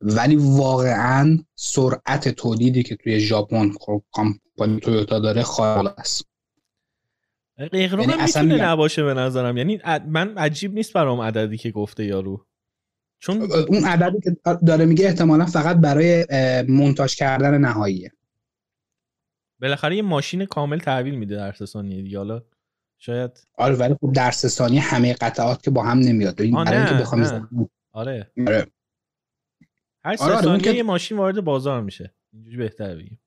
ولی 0.00 0.36
واقعا 0.36 1.38
سرعت 1.54 2.28
تولیدی 2.28 2.82
که 2.82 2.96
توی 2.96 3.20
ژاپن 3.20 3.72
کامپانی 4.12 4.80
تویوتا 4.80 5.18
داره 5.18 5.42
خارق 5.42 5.98
است. 5.98 6.33
یعنی 7.58 7.84
هم 7.84 7.98
می‌تونه 8.24 8.62
نباشه 8.62 9.02
به 9.02 9.14
نظرم. 9.14 9.56
یعنی 9.56 9.80
من 10.06 10.38
عجیب 10.38 10.74
نیست 10.74 10.92
برام 10.92 11.20
عددی 11.20 11.58
که 11.58 11.70
گفته 11.70 12.04
یارو. 12.04 12.46
چون 13.18 13.52
اون 13.68 13.84
عددی 13.84 14.20
که 14.20 14.36
داره 14.66 14.84
میگه 14.84 15.06
احتمالا 15.06 15.46
فقط 15.46 15.76
برای 15.76 16.26
مونتاژ 16.68 17.14
کردن 17.14 17.58
نهاییه. 17.58 18.12
بالاخره 19.60 19.96
یه 19.96 20.02
ماشین 20.02 20.44
کامل 20.44 20.78
تحویل 20.78 21.14
میده 21.14 21.36
در 21.36 21.52
ثانیه 21.52 22.02
دیگه. 22.02 22.18
حالا 22.18 22.42
شاید 22.98 23.46
آره 23.58 23.74
ولی 23.74 23.94
خب 23.94 24.12
در 24.12 24.30
ثانیه 24.30 24.80
همه 24.80 25.12
قطعات 25.12 25.62
که 25.62 25.70
با 25.70 25.82
هم 25.82 25.98
نمیاد. 25.98 26.42
این 26.42 26.64
برای 26.64 26.78
اینکه 26.78 26.94
بخوام 26.94 27.20
نه. 27.20 27.48
آره. 27.92 28.32
آره. 28.46 28.66
هر 30.04 30.16
آره، 30.20 30.34
آره، 30.34 30.42
ثانیه 30.42 30.74
یه 30.74 30.82
ماشین 30.82 31.18
وارد 31.18 31.40
بازار 31.40 31.82
میشه. 31.82 32.14
اینجوری 32.32 32.56
بهتره 32.56 32.94
بگیم. 32.94 33.20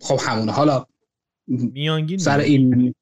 خب 0.00 0.20
همونه. 0.26 0.52
حالا 0.52 0.86
میانگین 1.46 2.18
سر. 2.18 2.38
این 2.38 2.94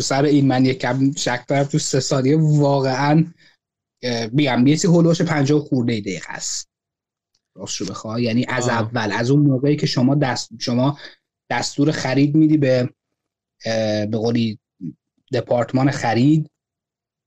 سر 0.00 0.24
این 0.24 0.46
من 0.46 0.64
یک 0.64 0.78
کم 0.78 1.12
شک 1.12 1.44
دارم 1.48 1.64
تو 1.64 1.78
سه 1.78 2.00
ثانیه 2.00 2.36
واقعا 2.40 3.24
میگم 4.32 4.66
یه 4.66 4.76
سی 4.76 4.88
هلوش 4.88 5.22
پنجاه 5.22 5.60
خورده 5.60 6.00
دقیقه 6.00 6.30
است 6.30 6.68
راستشو 7.56 7.84
بخوای 7.84 8.22
یعنی 8.22 8.46
از 8.48 8.68
آه. 8.68 8.74
اول 8.74 9.12
از 9.12 9.30
اون 9.30 9.40
موقعی 9.40 9.76
که 9.76 9.86
شما 9.86 10.14
دست 10.14 10.50
شما 10.58 10.98
دستور 11.50 11.90
خرید 11.90 12.34
میدی 12.34 12.56
به 12.56 12.90
به 14.10 14.16
قولی 14.16 14.58
دپارتمان 15.32 15.90
خرید 15.90 16.50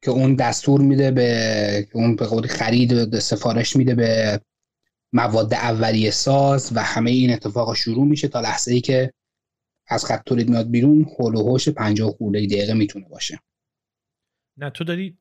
که 0.04 0.12
اون 0.12 0.36
دستور 0.36 0.82
میده 0.82 1.12
به 1.12 1.88
که 1.92 1.96
اون 1.96 2.16
به 2.16 2.26
قولی 2.26 2.48
خرید 2.48 3.10
به 3.10 3.20
سفارش 3.20 3.76
میده 3.76 3.96
به 3.96 4.42
مواد 5.14 5.54
اولیه 5.54 6.12
ساز 6.12 6.72
و 6.76 6.84
همه 6.84 7.12
این 7.12 7.34
اتفاق 7.34 7.76
شروع 7.76 8.06
میشه 8.06 8.28
تا 8.28 8.42
لحظه 8.42 8.74
ای 8.74 8.82
که 8.82 9.14
از 9.88 10.06
خط 10.06 10.24
تولید 10.26 10.50
میاد 10.50 10.70
بیرون 10.70 11.06
هول 11.20 11.36
و 11.36 11.50
هوش 11.50 11.70
50 11.70 12.12
خورده 12.12 12.46
دقیقه 12.46 12.74
می‌تونه 12.74 13.10
باشه. 13.10 13.40
نه 14.58 14.70
تو 14.70 14.84
داری 14.84 15.18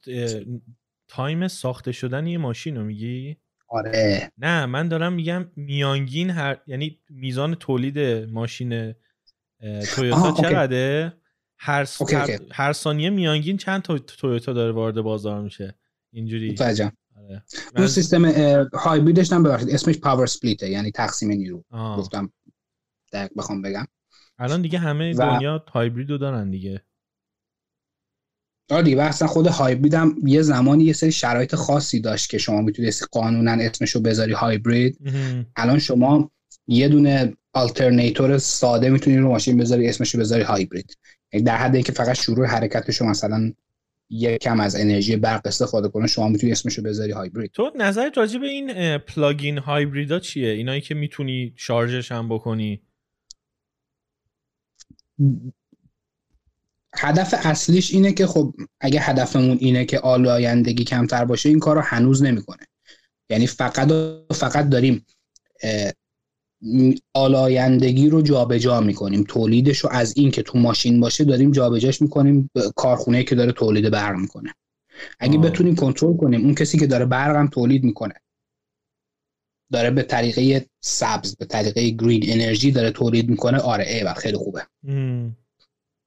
تایم 1.09 1.49
ساخته 1.49 1.93
شدن 1.93 2.27
یه 2.27 2.39
ماشین 2.39 2.77
رو 2.77 2.85
میگی؟ 2.85 3.37
آره. 3.69 4.33
نه 4.39 4.67
من 4.67 4.89
دارم 4.89 5.13
میگم 5.13 5.51
میانگین 5.57 6.31
هر 6.31 6.61
یعنی 6.67 7.01
میزان 7.11 7.55
تولید 7.55 7.99
ماشین 8.31 8.95
تویوتا. 9.95 10.33
چقدره؟ 10.43 11.13
هر, 11.59 11.85
س- 11.85 12.03
okay، 12.03 12.17
هر... 12.17 12.31
okay. 12.31 12.45
هر 12.53 12.73
ثانیه 12.73 13.11
میانگین 13.11 13.57
چند 13.57 13.83
تا 13.83 13.99
تویوتا 13.99 14.53
داره 14.53 14.73
وارد 14.73 15.01
بازار 15.01 15.43
میشه؟ 15.43 15.75
اینجوری. 16.13 16.51
متوجهم. 16.51 16.93
آره. 17.17 17.43
اون 17.75 17.81
من- 17.83 17.87
سیستم 17.87 18.25
هایبریدش 18.75 19.33
هم 19.33 19.43
ببخشید 19.43 19.71
اسمش 19.71 19.99
power 19.99 20.27
split 20.27 20.63
ه 20.63 20.71
یعنی 20.71 20.91
تقسیم 20.91 21.31
نیرو. 21.31 21.65
گفتم 21.97 22.33
دقیق 23.13 23.31
بخوام 23.37 23.63
بگم. 23.63 23.87
الان 24.43 24.63
دیگه 24.63 24.79
همه 24.79 25.15
و- 25.15 25.17
دنیا 25.17 25.65
هایبرید 25.73 26.11
رو 26.11 26.19
دارن 26.19 26.51
دیگه. 26.51 26.83
آره 28.71 28.83
دیگه 28.83 29.03
اصلا 29.03 29.29
خود 29.29 29.47
هایبرید 29.47 29.95
هم 29.95 30.17
یه 30.25 30.43
زمانی 30.43 30.85
یه 30.85 30.93
سری 30.93 31.13
شرایط 31.13 31.55
خاصی 31.55 32.01
داشت 32.01 32.31
که 32.31 32.39
شما 32.39 32.61
می‌تونستی 32.61 33.07
قانونا 33.13 33.53
اسمشو 33.53 34.01
بذاری 34.01 34.33
هایبرید. 34.33 34.99
الان 35.57 35.79
شما 35.79 36.31
یه 36.67 36.89
دونه 36.89 37.37
alternator 37.53 38.39
ساده 38.39 38.91
می‌تونی 38.91 39.19
رو 39.19 39.29
ماشین 39.29 39.57
بذاری 39.57 39.89
اسمشو 39.89 40.19
بذاری 40.19 40.43
هایبرید 40.43 40.97
یعنی 41.33 41.45
در 41.45 41.57
حد 41.57 41.75
اینکه 41.75 41.93
فقط 41.93 42.17
شروع 42.17 42.47
حرکتشو 42.47 43.05
مثلا 43.05 43.53
یک 44.11 44.41
کم 44.41 44.61
از 44.61 44.77
انرژی 44.77 45.17
برق 45.17 45.47
استفاده 45.47 45.89
کنه 45.89 46.07
شما 46.07 46.29
می‌تونی 46.29 46.53
اسمشو 46.53 46.83
بذاری 46.83 47.13
هایبرید 47.13 47.51
تو 47.51 47.71
نظرت 47.79 48.19
راجع 48.19 48.39
به 48.39 48.47
این 48.47 48.99
plug-in 48.99 49.59
hybrid 49.59 50.10
ا 50.10 50.19
چیه؟ 50.19 50.49
اینایی 50.49 50.81
که 50.81 50.95
می‌تونی 50.95 51.55
شارژش 51.57 52.13
هم 52.13 52.29
بکنی. 52.29 52.83
هدف 56.97 57.35
اصلیش 57.43 57.95
اینه 57.95 58.13
که 58.13 58.27
خب 58.27 58.55
اگه 58.81 59.01
هدفمون 59.01 59.59
اینه 59.61 59.85
که 59.85 59.99
آلایندگی 59.99 60.85
کمتر 60.85 61.25
باشه 61.25 61.49
این 61.49 61.59
کار 61.59 61.77
رو 61.77 61.83
هنوز 61.83 62.23
نمی‌کنه. 62.23 62.67
یعنی 63.31 63.47
فقط 63.47 63.91
و 63.91 64.27
فقط 64.35 64.69
داریم 64.69 65.07
آلایندگی 67.15 68.09
رو 68.09 68.23
جابجا 68.23 68.81
می‌کنیم. 68.81 69.25
تولیدش 69.29 69.79
رو 69.79 69.91
از 69.93 70.17
این 70.17 70.31
که 70.31 70.43
تو 70.43 70.59
ماشین 70.59 71.01
باشه 71.01 71.25
داریم 71.25 71.51
جابجاش 71.51 72.03
می‌کنیم 72.03 72.51
به 72.55 72.63
کارخونه 72.77 73.25
که 73.25 73.35
داره 73.35 73.53
تولید 73.53 73.91
برق 73.91 74.17
می‌کنه. 74.17 74.55
اگه 75.21 75.39
آه. 75.39 75.45
بتونیم 75.45 75.77
کنترل 75.77 76.17
کنیم 76.17 76.45
اون 76.45 76.55
کسی 76.55 76.79
که 76.79 76.87
داره 76.87 77.05
برق 77.05 77.37
هم 77.37 77.49
تولید 77.49 77.85
می‌کنه. 77.85 78.15
داره 79.73 79.91
به 79.91 80.03
طریقه 80.03 80.67
سبز 80.81 81.37
به 81.37 81.45
طریقه 81.45 81.91
گرین 81.91 82.23
انرژی 82.25 82.71
داره 82.71 82.91
تولید 82.91 83.29
می‌کنه. 83.29 83.59
آره 83.59 83.85
ایول 83.89 84.13
خیلی 84.13 84.37
خوبه. 84.37 84.63
مم. 84.83 85.37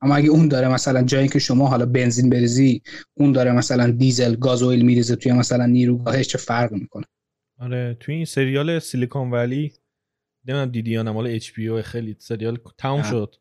اما 0.01 0.15
اگه 0.15 0.29
اون 0.29 0.47
داره 0.47 0.67
مثلا 0.67 1.03
جایی 1.03 1.27
که 1.27 1.39
شما 1.39 1.67
حالا 1.67 1.85
بنزین 1.85 2.29
بریزی 2.29 2.81
اون 3.13 3.31
داره 3.31 3.51
مثلا 3.51 3.91
دیزل 3.91 4.35
گازوئیل 4.35 4.85
میریزه 4.85 5.15
توی 5.15 5.31
مثلا 5.31 5.65
نیروگاهش 5.65 6.27
چه 6.27 6.37
فرق 6.37 6.71
می‌کنه؟ 6.71 7.05
آره 7.59 7.97
توی 7.99 8.15
این 8.15 8.25
سریال 8.25 8.79
Silicon 8.79 9.31
Valley 9.31 9.73
نمی‌دونم 10.47 10.71
دیدی 10.71 10.91
یا 10.91 11.13
مال 11.13 11.27
HBO 11.27 11.81
خیلی 11.81 12.15
سریال 12.19 12.57
تموم. 12.77 13.03
شد. 13.03 13.35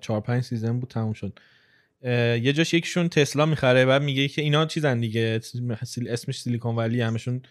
چهار 0.00 0.20
پنج 0.20 0.42
season 0.42 0.80
بود 0.80 0.90
تموم 0.90 1.12
شد. 1.12 1.38
یه 2.42 2.52
جاش 2.52 2.74
یکیشون 2.74 3.08
تسلا 3.08 3.46
می‌خره 3.46 3.86
بعد 3.86 4.02
میگه 4.02 4.28
که 4.28 4.42
اینا 4.42 4.66
چیزن 4.66 5.00
دیگه 5.00 5.40
اسمش 6.08 6.40
Silicon 6.40 6.76
Valley 6.76 7.00
همشون 7.00 7.42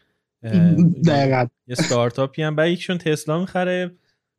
دقیقا. 1.08 1.48
یه 1.67 1.75
ستارتاپی 1.75 2.41
هم. 2.44 2.56
بعد 2.56 2.70
یکیشون 2.70 2.98
تسلا 2.98 3.39
می‌خره. 3.39 3.91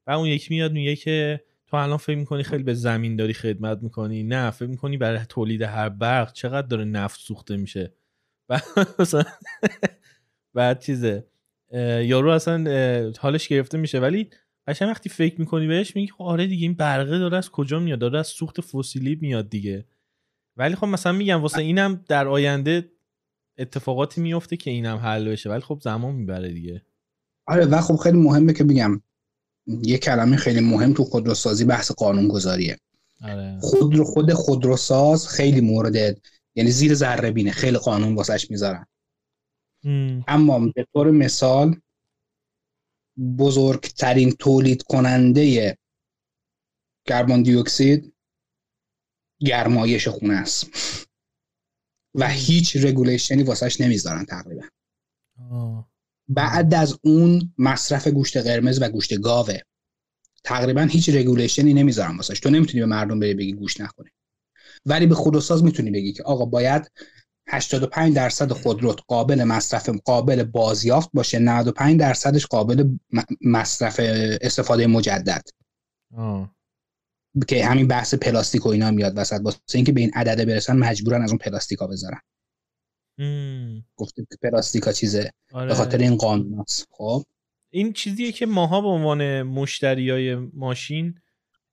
و 0.06 0.10
اون 0.10 0.26
یکی 0.26 0.54
میاد 0.54 0.72
میگه 0.72 0.96
که 0.96 1.44
تو 1.66 1.76
الان 1.76 1.96
فکر 1.96 2.16
می‌کنی 2.16 2.42
خیلی 2.42 2.62
به 2.62 2.74
زمین 2.74 3.16
داری 3.16 3.34
خدمت 3.34 3.82
می‌کنی؟ 3.82 4.22
نه 4.22 4.50
فکر 4.50 4.68
می‌کنی 4.68 4.96
برای 4.96 5.20
تولید 5.28 5.62
هر 5.62 5.88
برق 5.88 6.32
چقدر 6.32 6.66
داره 6.66 6.84
نفت 6.84 7.20
سوخته 7.20 7.56
میشه؟ 7.56 7.92
بعد 10.54 10.80
چیزه. 10.80 11.26
یارو 12.02 12.30
اصلا 12.30 12.64
حالش 13.18 13.48
گرفته 13.48 13.78
میشه. 13.78 14.00
ولی 14.00 14.30
قشنگ 14.66 14.88
وقتی 14.88 15.08
فکر 15.08 15.40
می‌کنی 15.40 15.66
بهش 15.66 15.96
میگی 15.96 16.08
خب 16.12 16.22
آره 16.22 16.46
دیگه 16.46 16.62
این 16.62 16.74
برقه 16.74 17.18
داره 17.18 17.38
از 17.38 17.50
کجا 17.50 17.78
میاد؟ 17.78 17.98
داره 17.98 18.18
از 18.18 18.26
سوخت 18.26 18.60
فسیلی 18.60 19.18
میاد 19.20 19.50
دیگه. 19.50 19.86
ولی 20.56 20.74
خب 20.74 20.86
مثلا 20.86 21.12
میگم 21.12 21.42
واسه 21.42 21.58
اینم 21.62 22.04
در 22.08 22.28
آینده 22.28 22.88
اتفاقاتی 23.58 24.20
میفته 24.20 24.56
که 24.56 24.70
اینم 24.70 24.96
حل 24.96 25.30
بشه 25.30 25.50
ولی 25.50 25.60
خب 25.60 25.80
زمان 25.82 26.14
می‌بره 26.14 26.52
دیگه. 26.52 26.82
آره 27.46 27.66
و 27.66 27.80
خب 27.80 27.96
خیلی 27.96 28.18
مهمه 28.18 28.52
که 28.52 28.64
بگم 28.64 29.02
یه 29.66 29.98
کلمه 29.98 30.36
خیلی 30.36 30.60
مهم 30.60 30.94
تو 30.94 31.04
خودروسازی 31.04 31.64
بحث 31.64 31.92
قانونگذاریه. 31.92 32.78
آره. 33.22 33.58
خود 33.60 34.02
خود 34.02 34.32
خودروساز 34.32 35.28
خیلی 35.28 35.60
مورد 35.60 36.20
یعنی 36.54 36.70
زیر 36.70 36.94
ذره 36.94 37.30
بینه 37.30 37.50
خیلی 37.50 37.78
قانون 37.78 38.14
واسش 38.14 38.50
می‌ذارن. 38.50 38.86
اما 40.28 40.72
به 40.74 40.86
طور 40.92 41.10
مثال 41.10 41.80
بزرگترین 43.38 44.32
تولید 44.32 44.82
کننده 44.82 45.76
کربن 47.06 47.42
دی 47.42 47.56
اکسید 47.56 48.14
گرمایش 49.40 50.08
خونه 50.08 50.34
است. 50.34 50.70
و 52.14 52.28
هیچ 52.28 52.76
regulation 52.76 53.36
ی 53.36 53.42
واسش 53.42 53.80
نمی‌ذارن 53.80 54.24
تقریبا. 54.24 54.62
آه. 55.50 55.88
بعد 56.28 56.74
از 56.74 56.98
اون 57.04 57.54
مصرف 57.58 58.08
گوشت 58.08 58.36
قرمز 58.36 58.82
و 58.82 58.88
گوشت 58.88 59.20
گاوه. 59.20 59.58
تقریبا 60.44 60.82
هیچ 60.82 61.08
regulation 61.08 61.74
ی 61.74 61.79
نمی‌ذارن 61.80 62.16
واسش. 62.16 62.40
تو 62.40 62.50
نمی‌تونی 62.50 62.80
به 62.80 62.86
مردم 62.86 63.20
بری 63.20 63.34
بگی 63.34 63.52
گوشت 63.52 63.80
نخوره 63.80 64.10
ولی 64.86 65.06
به 65.06 65.14
خودروساز 65.14 65.64
می‌تونی 65.64 65.90
بگی 65.90 66.12
که 66.12 66.22
آقا 66.22 66.44
باید 66.44 66.90
85 67.48 68.14
درصد 68.16 68.52
خودروت 68.52 69.00
قابل 69.06 69.44
مصرف 69.44 69.88
قابل 69.88 70.44
بازیافت 70.44 71.10
باشه. 71.14 71.38
95 71.38 72.00
درصدش 72.00 72.46
قابل 72.46 72.96
مصرف 73.40 74.00
استفاده 74.40 74.86
مجدد. 74.86 75.42
آه. 76.16 76.57
که 77.48 77.66
همین 77.66 77.88
بحث 77.88 78.14
پلاستیک 78.14 78.66
و 78.66 78.68
اینا 78.68 78.90
میاد 78.90 79.12
وسط. 79.16 79.40
واسه 79.44 79.58
اینکه 79.74 79.92
به 79.92 80.00
این 80.00 80.10
عدده 80.14 80.44
برسن 80.44 80.76
مجبورن 80.76 81.22
از 81.22 81.30
اون 81.30 81.38
پلاستیکا 81.38 81.86
بذارن. 81.86 82.20
گفتیم 83.96 84.26
که 84.30 84.36
پلاستیکا 84.42 84.92
چیزه. 84.92 85.30
آره. 85.52 85.68
به 85.68 85.74
خاطر 85.74 85.98
این 85.98 86.16
قانون 86.16 86.64
خب. 86.90 87.22
این 87.70 87.92
چیزیه 87.92 88.32
که 88.32 88.46
ماها 88.46 88.80
به 88.80 88.88
عنوان 88.88 89.42
مشتری 89.42 90.10
های 90.10 90.34
ماشین 90.34 91.14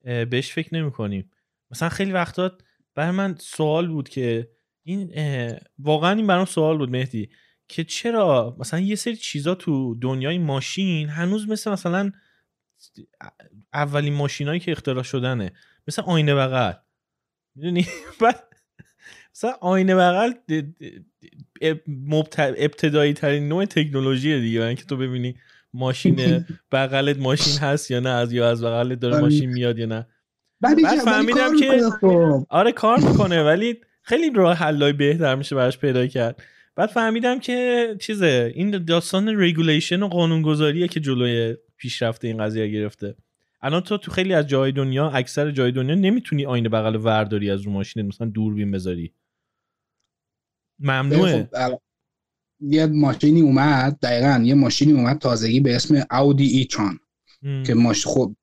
بهش 0.04 0.54
فکر 0.54 0.76
نمی 0.76 0.92
کنیم 0.92 1.32
مثلا 1.72 1.90
خیلی 1.90 2.12
وقتا 2.12 2.52
بر 2.96 3.12
من 3.12 3.36
سوال 3.40 3.88
بود 3.88 4.10
که 4.10 4.50
این 4.84 5.14
واقعا 5.80 6.12
این 6.12 6.28
برام 6.28 6.46
سوال 6.46 6.78
بود 6.78 6.90
مهدی 6.90 7.30
که 7.68 7.84
چرا 7.84 8.56
مثلا 8.60 8.80
یه 8.80 8.96
سری 8.96 9.16
چیزا 9.16 9.56
تو 9.56 9.96
دنیای 9.96 10.38
ماشین 10.38 11.10
هنوز 11.10 11.50
مثل 11.50 11.72
مثلا 11.72 12.12
اولین 13.74 14.14
ماشینایی 14.14 14.60
که 14.60 14.72
اختراع 14.72 15.04
شدنه. 15.04 15.52
مثل 15.88 16.02
آینه 16.02 16.36
بغل. 16.36 16.74
می‌دونی؟ 17.56 17.88
بعد 18.22 18.44
مثلا 19.36 19.52
آینه 19.52 19.96
بغل 19.96 20.34
ابتدایی 22.58 23.14
ترین 23.14 23.48
نوع 23.48 23.66
تکنولوژی 23.66 24.40
دیگه. 24.40 24.64
اینکه 24.64 24.84
تو 24.84 24.98
ببینی 24.98 25.36
ماشین 25.74 26.46
بغلت 26.72 27.18
ماشین 27.18 27.60
هست 27.60 27.92
یا 27.92 28.00
نه 28.00 28.10
از 28.10 28.34
یا 28.34 28.50
از 28.50 28.64
بغلت 28.64 29.00
داره 29.00 29.16
آره. 29.16 29.24
ماشین 29.24 29.50
میاد 29.50 29.80
یا 29.80 29.86
نه. 29.86 30.08
بعد 30.62 30.78
فهمیدم 31.06 31.60
که 31.60 31.82
خب. 32.02 32.46
آره 32.50 32.72
کار 32.72 33.00
می‌کنه 33.00 33.44
ولی 33.44 33.82
خیلی 34.02 34.30
راه 34.36 34.58
حلای 34.58 34.94
بهتر 34.94 35.36
میشه 35.36 35.56
براش 35.56 35.78
پیدا 35.78 36.08
کرد. 36.08 36.44
بعد 36.76 36.90
فهمیدم 36.90 37.40
که 37.40 37.88
چیزه 38.00 38.52
این 38.56 38.86
داستان 38.86 39.38
regulation 39.40 40.04
و 40.04 40.08
قانونگذاریه 40.08 40.88
که 40.88 41.00
جلوی 41.00 41.56
پیشرفت 41.78 42.26
این 42.26 42.38
قضیه 42.38 42.68
گرفته. 42.68 43.16
الان 43.62 43.82
تو 43.82 43.98
تو 43.98 44.12
خیلی 44.12 44.34
از 44.34 44.48
جای 44.48 44.72
دنیا 44.72 45.10
اکثر 45.10 45.52
جای 45.52 45.72
دنیا 45.72 45.96
نمی‌تونی 45.96 46.46
آینه 46.46 46.70
بغل 46.70 46.96
ورداری 46.96 47.52
از 47.52 47.62
رو 47.62 47.72
ماشین 47.72 48.02
مثلا 48.02 48.28
دوربین 48.28 48.72
بذاری. 48.72 49.14
ممنوعه. 50.80 51.50
خب 51.54 51.82
یه 52.60 52.86
ماشینی 52.86 53.42
اومد 53.42 54.00
دقیقا 54.00 54.44
یه 54.46 54.54
ماشینی 54.54 54.92
اومد 54.92 55.20
تازگی 55.20 55.60
به 55.60 55.76
اسم 55.76 56.06
Audi 56.12 56.46
e-tron 56.46 57.00
که 57.66 57.74
ماش 57.74 58.08
خب 58.08 58.36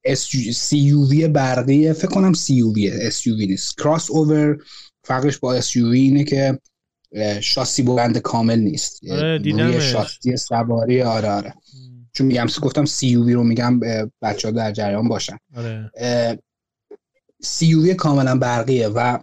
CUV 0.52 1.28
برقیه 1.28 1.92
فکر 1.92 2.10
کنم 2.10 2.32
CUV 2.32 2.90
SUV 2.90 3.46
نیست. 3.46 3.78
کراس 3.78 4.10
اوور 4.10 4.64
فرقش 5.04 5.38
با 5.38 5.54
SUV 5.54 6.00
اینه 6.00 6.24
که 6.24 6.58
شاسی 7.40 7.82
بلند 7.82 8.18
کامل 8.18 8.58
نیست. 8.58 9.10
آره 9.10 9.38
دیدم 9.38 9.78
شاسی 9.78 10.36
سواری 10.36 11.02
آره 11.02 11.28
آره. 11.28 11.54
چون 12.12 12.26
میگم 12.26 12.46
گفتم 12.62 12.84
C 12.84 13.14
رو 13.14 13.44
میگم 13.44 13.80
بچه 14.22 14.48
ها 14.48 14.52
در 14.54 14.72
جریان 14.72 15.08
باشن. 15.08 15.38
آره. 15.56 15.90
سی 17.42 17.66
یو 17.66 17.82
وی 17.82 17.94
کاملا 17.94 18.38
برقیه 18.38 18.88
و 18.88 19.22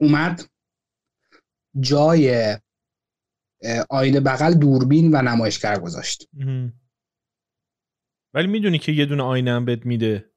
اومد 0.00 0.44
جای 1.80 2.56
آینه 3.90 4.20
بغل 4.20 4.54
دوربین 4.54 5.14
و 5.14 5.22
نمایشگر 5.22 5.78
گذاشت. 5.78 6.28
ولی 8.34 8.46
می‌دونی 8.46 8.78
که 8.78 8.92
یه 8.92 9.06
دونه 9.06 9.22
آینه 9.22 9.52
هم 9.52 9.64
بهت 9.64 9.86
میده. 9.86 10.30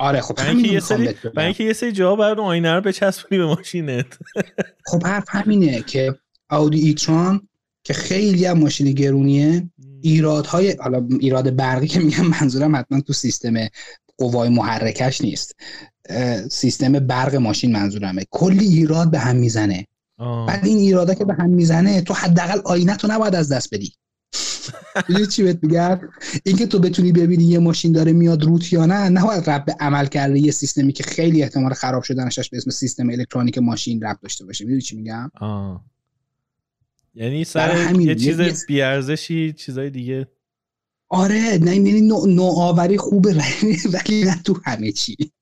آره 0.00 0.20
خب 0.20 0.38
همین 0.38 0.64
یه 0.64 0.80
سری 0.80 1.12
برای 1.12 1.46
اینکه 1.46 1.64
یه 1.64 1.72
سری 1.72 1.92
جا 1.92 2.16
باید 2.16 2.38
آینه 2.38 2.74
رو 2.74 2.80
بچسبونی 2.80 3.38
به 3.38 3.46
ماشینت. 3.46 4.18
خب 4.86 5.06
حرف 5.06 5.24
همینه 5.28 5.82
که 5.82 6.18
اودی 6.50 6.78
ایتران 6.78 7.47
که 7.84 7.94
خیلی 7.94 8.44
هم 8.44 8.58
ماشین 8.58 8.92
گرونیه. 8.92 9.70
ایرادهای 10.02 10.76
حالا 10.80 11.08
ایراد 11.20 11.56
برقی 11.56 11.86
که 11.86 12.00
میگم 12.00 12.26
منظورم 12.26 12.76
حتما 12.76 13.00
تو 13.00 13.12
سیستم 13.12 13.54
قوای 14.18 14.48
محرکش 14.48 15.20
نیست. 15.20 15.54
سیستم 16.50 16.92
برق 16.92 17.34
ماشین 17.34 17.72
منظورمه. 17.72 18.24
کلی 18.30 18.66
ایراد 18.66 19.10
به 19.10 19.18
هم 19.18 19.36
می‌زنه. 19.36 19.86
بعد 20.18 20.66
این 20.66 20.78
ایرادا 20.78 21.14
که 21.14 21.24
به 21.24 21.34
هم 21.34 21.50
می‌زنه 21.50 22.00
تو 22.00 22.14
حداقل 22.14 22.60
آینه 22.64 22.96
تو 22.96 23.08
نباید 23.10 23.34
از 23.34 23.52
دست 23.52 23.74
بدی. 23.74 23.92
می‌دونی 25.08 25.26
چی 25.26 25.42
بهت 25.42 25.58
میگم؟ 25.62 26.00
اینکه 26.44 26.66
تو 26.66 26.78
بتونی 26.78 27.12
ببینی 27.12 27.44
یه 27.44 27.58
ماشین 27.58 27.92
داره 27.92 28.12
میاد 28.12 28.44
روت 28.44 28.72
یا 28.72 28.86
نه 28.86 29.08
نباید 29.08 29.50
رب 29.50 29.64
به 29.64 29.76
عمل 29.80 30.06
کرده 30.06 30.38
یه 30.38 30.50
سیستمی 30.50 30.92
که 30.92 31.02
خیلی 31.02 31.42
احتمال 31.42 31.74
خراب 31.74 32.02
شدنش 32.02 32.50
به 32.50 32.56
اسم 32.56 32.70
سیستم 32.70 33.10
الکترونیک 33.10 33.58
ماشین 33.58 34.02
رب 34.02 34.18
داشته 34.22 34.44
باشه. 34.44 34.64
می‌دونی 34.64 34.82
چی 34.82 34.96
میگم؟ 34.96 35.30
یعنی 37.18 37.44
سر 37.44 37.94
یه 38.00 38.14
چیز 38.14 38.66
بیارزشی 38.66 39.52
چیزای 39.52 39.90
دیگه. 39.90 40.28
آره 41.08 41.58
نه 41.62 41.76
یعنی 41.76 42.00
نوآوری 42.26 42.96
خوبه 42.96 43.34
ولی 43.94 44.24
نه 44.24 44.42
تو 44.42 44.60
همه 44.64 44.92
چی. 44.92 45.16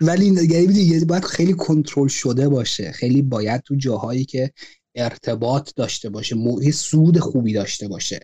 ولی 0.00 0.26
یعنی 0.26 1.04
باید 1.04 1.24
خیلی 1.24 1.52
کنترل 1.52 2.08
شده 2.08 2.48
باشه. 2.48 2.92
خیلی 2.92 3.22
باید 3.22 3.60
تو 3.60 3.74
جاهایی 3.74 4.24
که 4.24 4.52
ارتباط 4.94 5.72
داشته 5.76 6.08
باشه 6.08 6.36
موقع 6.36 6.70
سود 6.70 7.18
خوبی 7.18 7.52
داشته 7.52 7.88
باشه. 7.88 8.20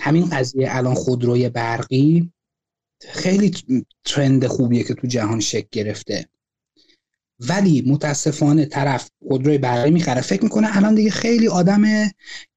همین 0.00 0.26
قضیه 0.26 0.66
الان 0.70 0.94
خودروی 0.94 1.48
برقی 1.48 2.32
خیلی 3.08 3.50
ترند 4.04 4.46
خوبیه 4.46 4.82
که 4.84 4.94
تو 4.94 5.06
جهان 5.06 5.40
شکل 5.40 5.68
گرفته. 5.72 6.28
ولی 7.48 7.82
متاسفانه 7.86 8.64
طرف 8.64 9.10
خودروی 9.28 9.58
برقی 9.58 9.90
می‌خره. 9.90 10.20
فکر 10.20 10.42
می‌کنه 10.42 10.76
الان 10.76 10.94
دیگه 10.94 11.10
خیلی 11.10 11.48
آدم 11.48 11.82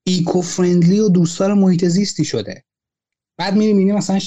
eco-friendly 0.04 1.00
و 1.00 1.10
دوستدار 1.10 1.54
محیط 1.54 1.86
زیستی 1.86 2.26
شده. 2.26 2.64
بعد 3.38 3.56
میری 3.56 3.74
می‌بینی 3.74 3.98
مثلا 3.98 4.20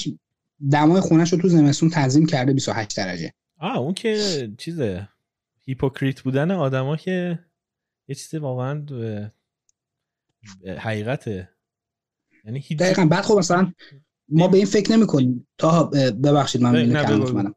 دمای 0.71 1.01
خونش 1.01 1.33
رو 1.33 1.41
تو 1.41 1.47
زمستون 1.49 1.89
تنظیم 1.89 2.25
کرده 2.25 2.53
28 2.53 2.97
درجه. 2.97 3.33
آه 3.57 3.77
اون 3.77 3.93
که 3.93 4.51
چیزه 4.57 5.09
hypocrite 5.65 6.21
بودن 6.21 6.51
آدما 6.51 6.95
که 6.95 7.39
یه 8.07 8.15
چیز 8.15 8.35
واقعا 8.35 8.85
حقیقته. 10.77 11.49
یعنی 12.45 12.59
هیچ 12.59 12.77
دقیقا. 12.77 13.05
بعد 13.05 13.23
خب 13.23 13.37
مثلا 13.37 13.73
ما 14.29 14.47
به 14.47 14.57
این 14.57 14.65
فکر 14.65 14.91
نمی 14.91 15.07
کنیم 15.07 15.47
تا 15.57 15.83
ببخشید 16.23 16.61
من 16.61 16.75
اینو 16.75 17.53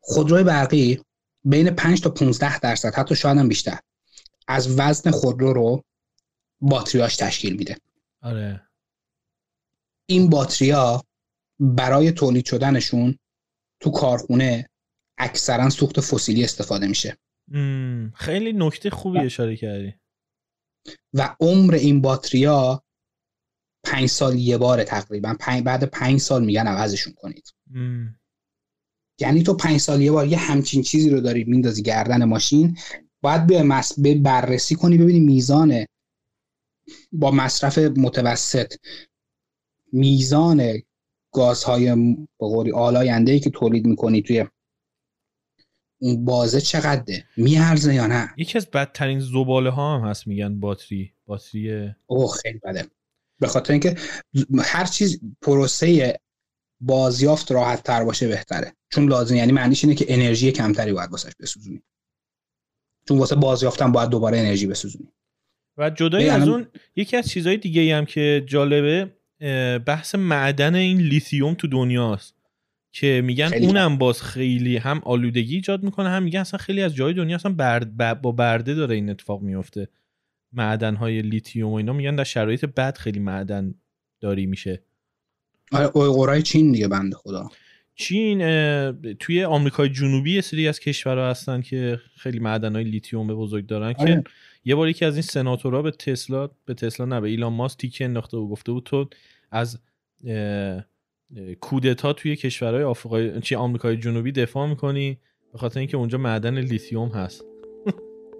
خودروی 0.00 0.44
برقی 0.44 1.00
بین 1.44 1.70
5 1.70 2.00
تا 2.00 2.10
15 2.10 2.58
درصد 2.58 2.94
حتی 2.94 3.16
شاید 3.16 3.38
هم 3.38 3.48
بیشتر 3.48 3.78
از 4.48 4.78
وزن 4.80 5.10
خودرو 5.10 5.52
رو 5.52 5.82
باتریاش 6.60 7.16
تشکیل 7.16 7.56
میده. 7.56 7.76
آره. 8.22 8.68
این 10.08 10.30
باتریا 10.30 11.02
برای 11.60 12.12
تولید 12.12 12.46
شدنشون 12.46 13.18
تو 13.80 13.90
کارخونه 13.90 14.68
اکثرا 15.18 15.70
سوخت 15.70 16.00
فسیلی 16.00 16.44
استفاده 16.44 16.86
میشه. 16.86 17.16
خیلی 18.14 18.52
نکته 18.52 18.90
خوبی 18.90 19.18
اشاره 19.18 19.56
کردی. 19.56 19.94
و 21.14 21.36
عمر 21.40 21.74
این 21.74 22.00
باتریا 22.00 22.84
پنج 23.84 24.06
سال 24.06 24.34
یه 24.34 24.58
بار 24.58 24.84
تقریبا 24.84 25.36
بعد 25.64 25.84
پنج 25.84 26.20
سال 26.20 26.44
میگن 26.44 26.66
عوضشون 26.66 27.12
کنید. 27.12 27.52
یعنی 29.18 29.42
تو 29.42 29.54
پنج 29.54 29.80
سال 29.80 30.02
یه 30.02 30.12
بار 30.12 30.26
یه 30.26 30.38
همچین 30.38 30.82
چیزی 30.82 31.10
رو 31.10 31.20
داری 31.20 31.44
میندازی 31.44 31.82
گردن 31.82 32.24
ماشین 32.24 32.76
باید 33.22 33.46
به, 33.46 33.62
مس... 33.62 34.00
به 34.00 34.14
بررسی 34.14 34.74
کنی 34.74 34.98
ببینی 34.98 35.20
میزان 35.20 35.84
با 37.12 37.30
مصرف 37.30 37.78
متوسط 37.78 38.74
میزان 39.92 40.82
گازهای 41.32 42.16
به 42.40 42.72
آلاینده 42.74 43.32
ای 43.32 43.40
که 43.40 43.50
تولید 43.50 43.86
می‌کنی 43.86 44.22
توی 44.22 44.44
اون 46.00 46.24
بازه 46.24 46.60
چقدره؟ 46.60 47.24
میارزه 47.36 47.94
یا 47.94 48.06
نه؟ 48.06 48.34
یکی 48.36 48.58
از 48.58 48.70
بدترین 48.70 49.20
زباله 49.20 49.70
ها 49.70 49.98
هم 49.98 50.08
هست 50.08 50.26
میگن 50.26 50.60
باتری 50.60 51.12
باتری 51.26 51.90
اوه 52.06 52.32
خیلی 52.42 52.58
بده. 52.58 52.86
به 53.40 53.46
خاطر 53.46 53.72
اینکه 53.72 53.96
هر 54.58 54.84
چیز 54.84 55.20
پروسه 55.42 56.18
بازیافت 56.86 57.52
راحت 57.52 57.82
تر 57.82 58.04
باشه 58.04 58.28
بهتره. 58.28 58.72
چون 58.92 59.08
لازم 59.08 59.34
یعنی 59.34 59.52
معنیش 59.52 59.84
اینه 59.84 59.96
که 59.96 60.06
انرژی 60.08 60.52
کمتری 60.52 60.92
باید 60.92 61.10
واسش 61.10 61.32
بسوزونی. 61.40 61.82
چون 63.08 63.18
واسه 63.18 63.36
بازیافتن 63.36 63.92
باید 63.92 64.10
دوباره 64.10 64.38
انرژی 64.38 64.66
بسوزونی. 64.66 65.08
و 65.76 65.90
جدای 65.90 66.28
از 66.28 66.48
اون 66.48 66.66
یکی 66.96 67.16
از 67.16 67.28
چیزهای 67.28 67.56
دیگه 67.56 67.96
هم 67.96 68.06
که 68.06 68.44
جالبه 68.46 69.16
بحث 69.86 70.14
معدن 70.14 70.74
این 70.74 70.98
لیثیوم 70.98 71.54
تو 71.54 71.68
دنیاست. 71.68 72.34
که 72.92 73.22
میگن 73.24 73.50
اونم 73.54 73.98
باز 73.98 74.22
خیلی 74.22 74.76
هم 74.76 75.00
آلودگی 75.04 75.54
ایجاد 75.54 75.82
می‌کنه 75.82 76.08
هم 76.08 76.22
میگن 76.22 76.40
اصلا 76.40 76.58
خیلی 76.58 76.82
از 76.82 76.94
جای 76.94 77.14
دنیا 77.14 77.36
اصلا 77.36 77.52
برد 77.52 77.96
با 77.96 78.32
برده 78.32 78.74
داره 78.74 78.94
این 78.94 79.10
اتفاق 79.10 79.42
میفته 79.42 79.88
معدن 80.52 80.94
های 80.94 81.22
لیتیوم 81.22 81.72
و 81.72 81.74
اینا 81.74 81.92
میگن 81.92 82.16
در 82.16 82.24
شرایط 82.24 82.64
بد 82.64 82.96
خیلی 82.96 83.18
معدن 83.20 83.74
داری 84.20 84.46
میشه. 84.46 84.82
اویغورای 85.82 86.42
چین 86.42 86.72
دیگه 86.72 86.88
بنده 86.88 87.16
خدا. 87.16 87.48
چین 87.96 88.38
توی 89.12 89.44
آمریکای 89.44 89.88
جنوبی 89.88 90.34
یه 90.34 90.40
سری 90.40 90.68
از 90.68 90.80
کشورها 90.80 91.30
هستن 91.30 91.60
که 91.60 92.00
خیلی 92.16 92.38
معدن 92.38 92.74
های 92.74 92.84
لیتیوم 92.84 93.34
بزرگ 93.34 93.66
دارن 93.66 93.92
که 93.92 94.02
آره. 94.02 94.24
یه 94.64 94.74
بار 94.74 94.88
یکی 94.88 95.04
از 95.04 95.14
این 95.14 95.22
سناتورها 95.22 95.82
به 95.82 95.90
تسلا 95.90 96.50
به 96.64 96.74
تسلا 96.74 97.06
نه 97.06 97.20
به 97.20 97.28
ایلان 97.28 97.52
ماسک 97.52 97.78
تیکه 97.78 98.04
انداخته 98.04 98.36
و 98.36 98.48
گفته 98.48 98.72
بود 98.72 98.84
تو 98.84 99.08
از 99.50 99.78
کودتا 101.60 102.12
توی 102.12 102.36
کشورهای 102.36 102.84
آفریقای 102.84 103.40
چیز 103.40 103.54
آمریکای 103.54 103.96
جنوبی 103.96 104.32
دفاع 104.32 104.68
می‌کنی 104.68 105.18
به 105.52 105.58
خاطر 105.58 105.80
اینکه 105.80 105.96
اونجا 105.96 106.18
معدن 106.18 106.58
لیتیوم 106.58 107.08
هست. 107.08 107.44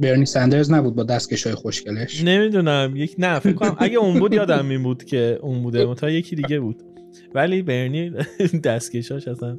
برنی 0.00 0.26
سندرز 0.26 0.72
نبود 0.72 0.94
با 0.94 1.02
دستکشای 1.02 1.54
خوشگلش؟ 1.54 2.24
نمی‌دونم 2.24 2.92
یک 2.96 3.14
نه 3.18 3.38
فکر 3.38 3.52
کنم 3.52 3.76
اگه 3.78 3.98
اون 3.98 4.18
بود 4.18 4.32
یادم 4.34 4.68
این 4.68 4.82
بود 4.82 5.04
که 5.04 5.38
اون 5.42 5.62
بوده. 5.62 5.94
تا 5.94 6.10
یکی 6.10 6.36
دیگه 6.36 6.60
بود. 6.60 6.82
ولی 7.34 7.62
برنی 7.62 8.10
دستکشاش 8.64 9.28
اصلا 9.28 9.58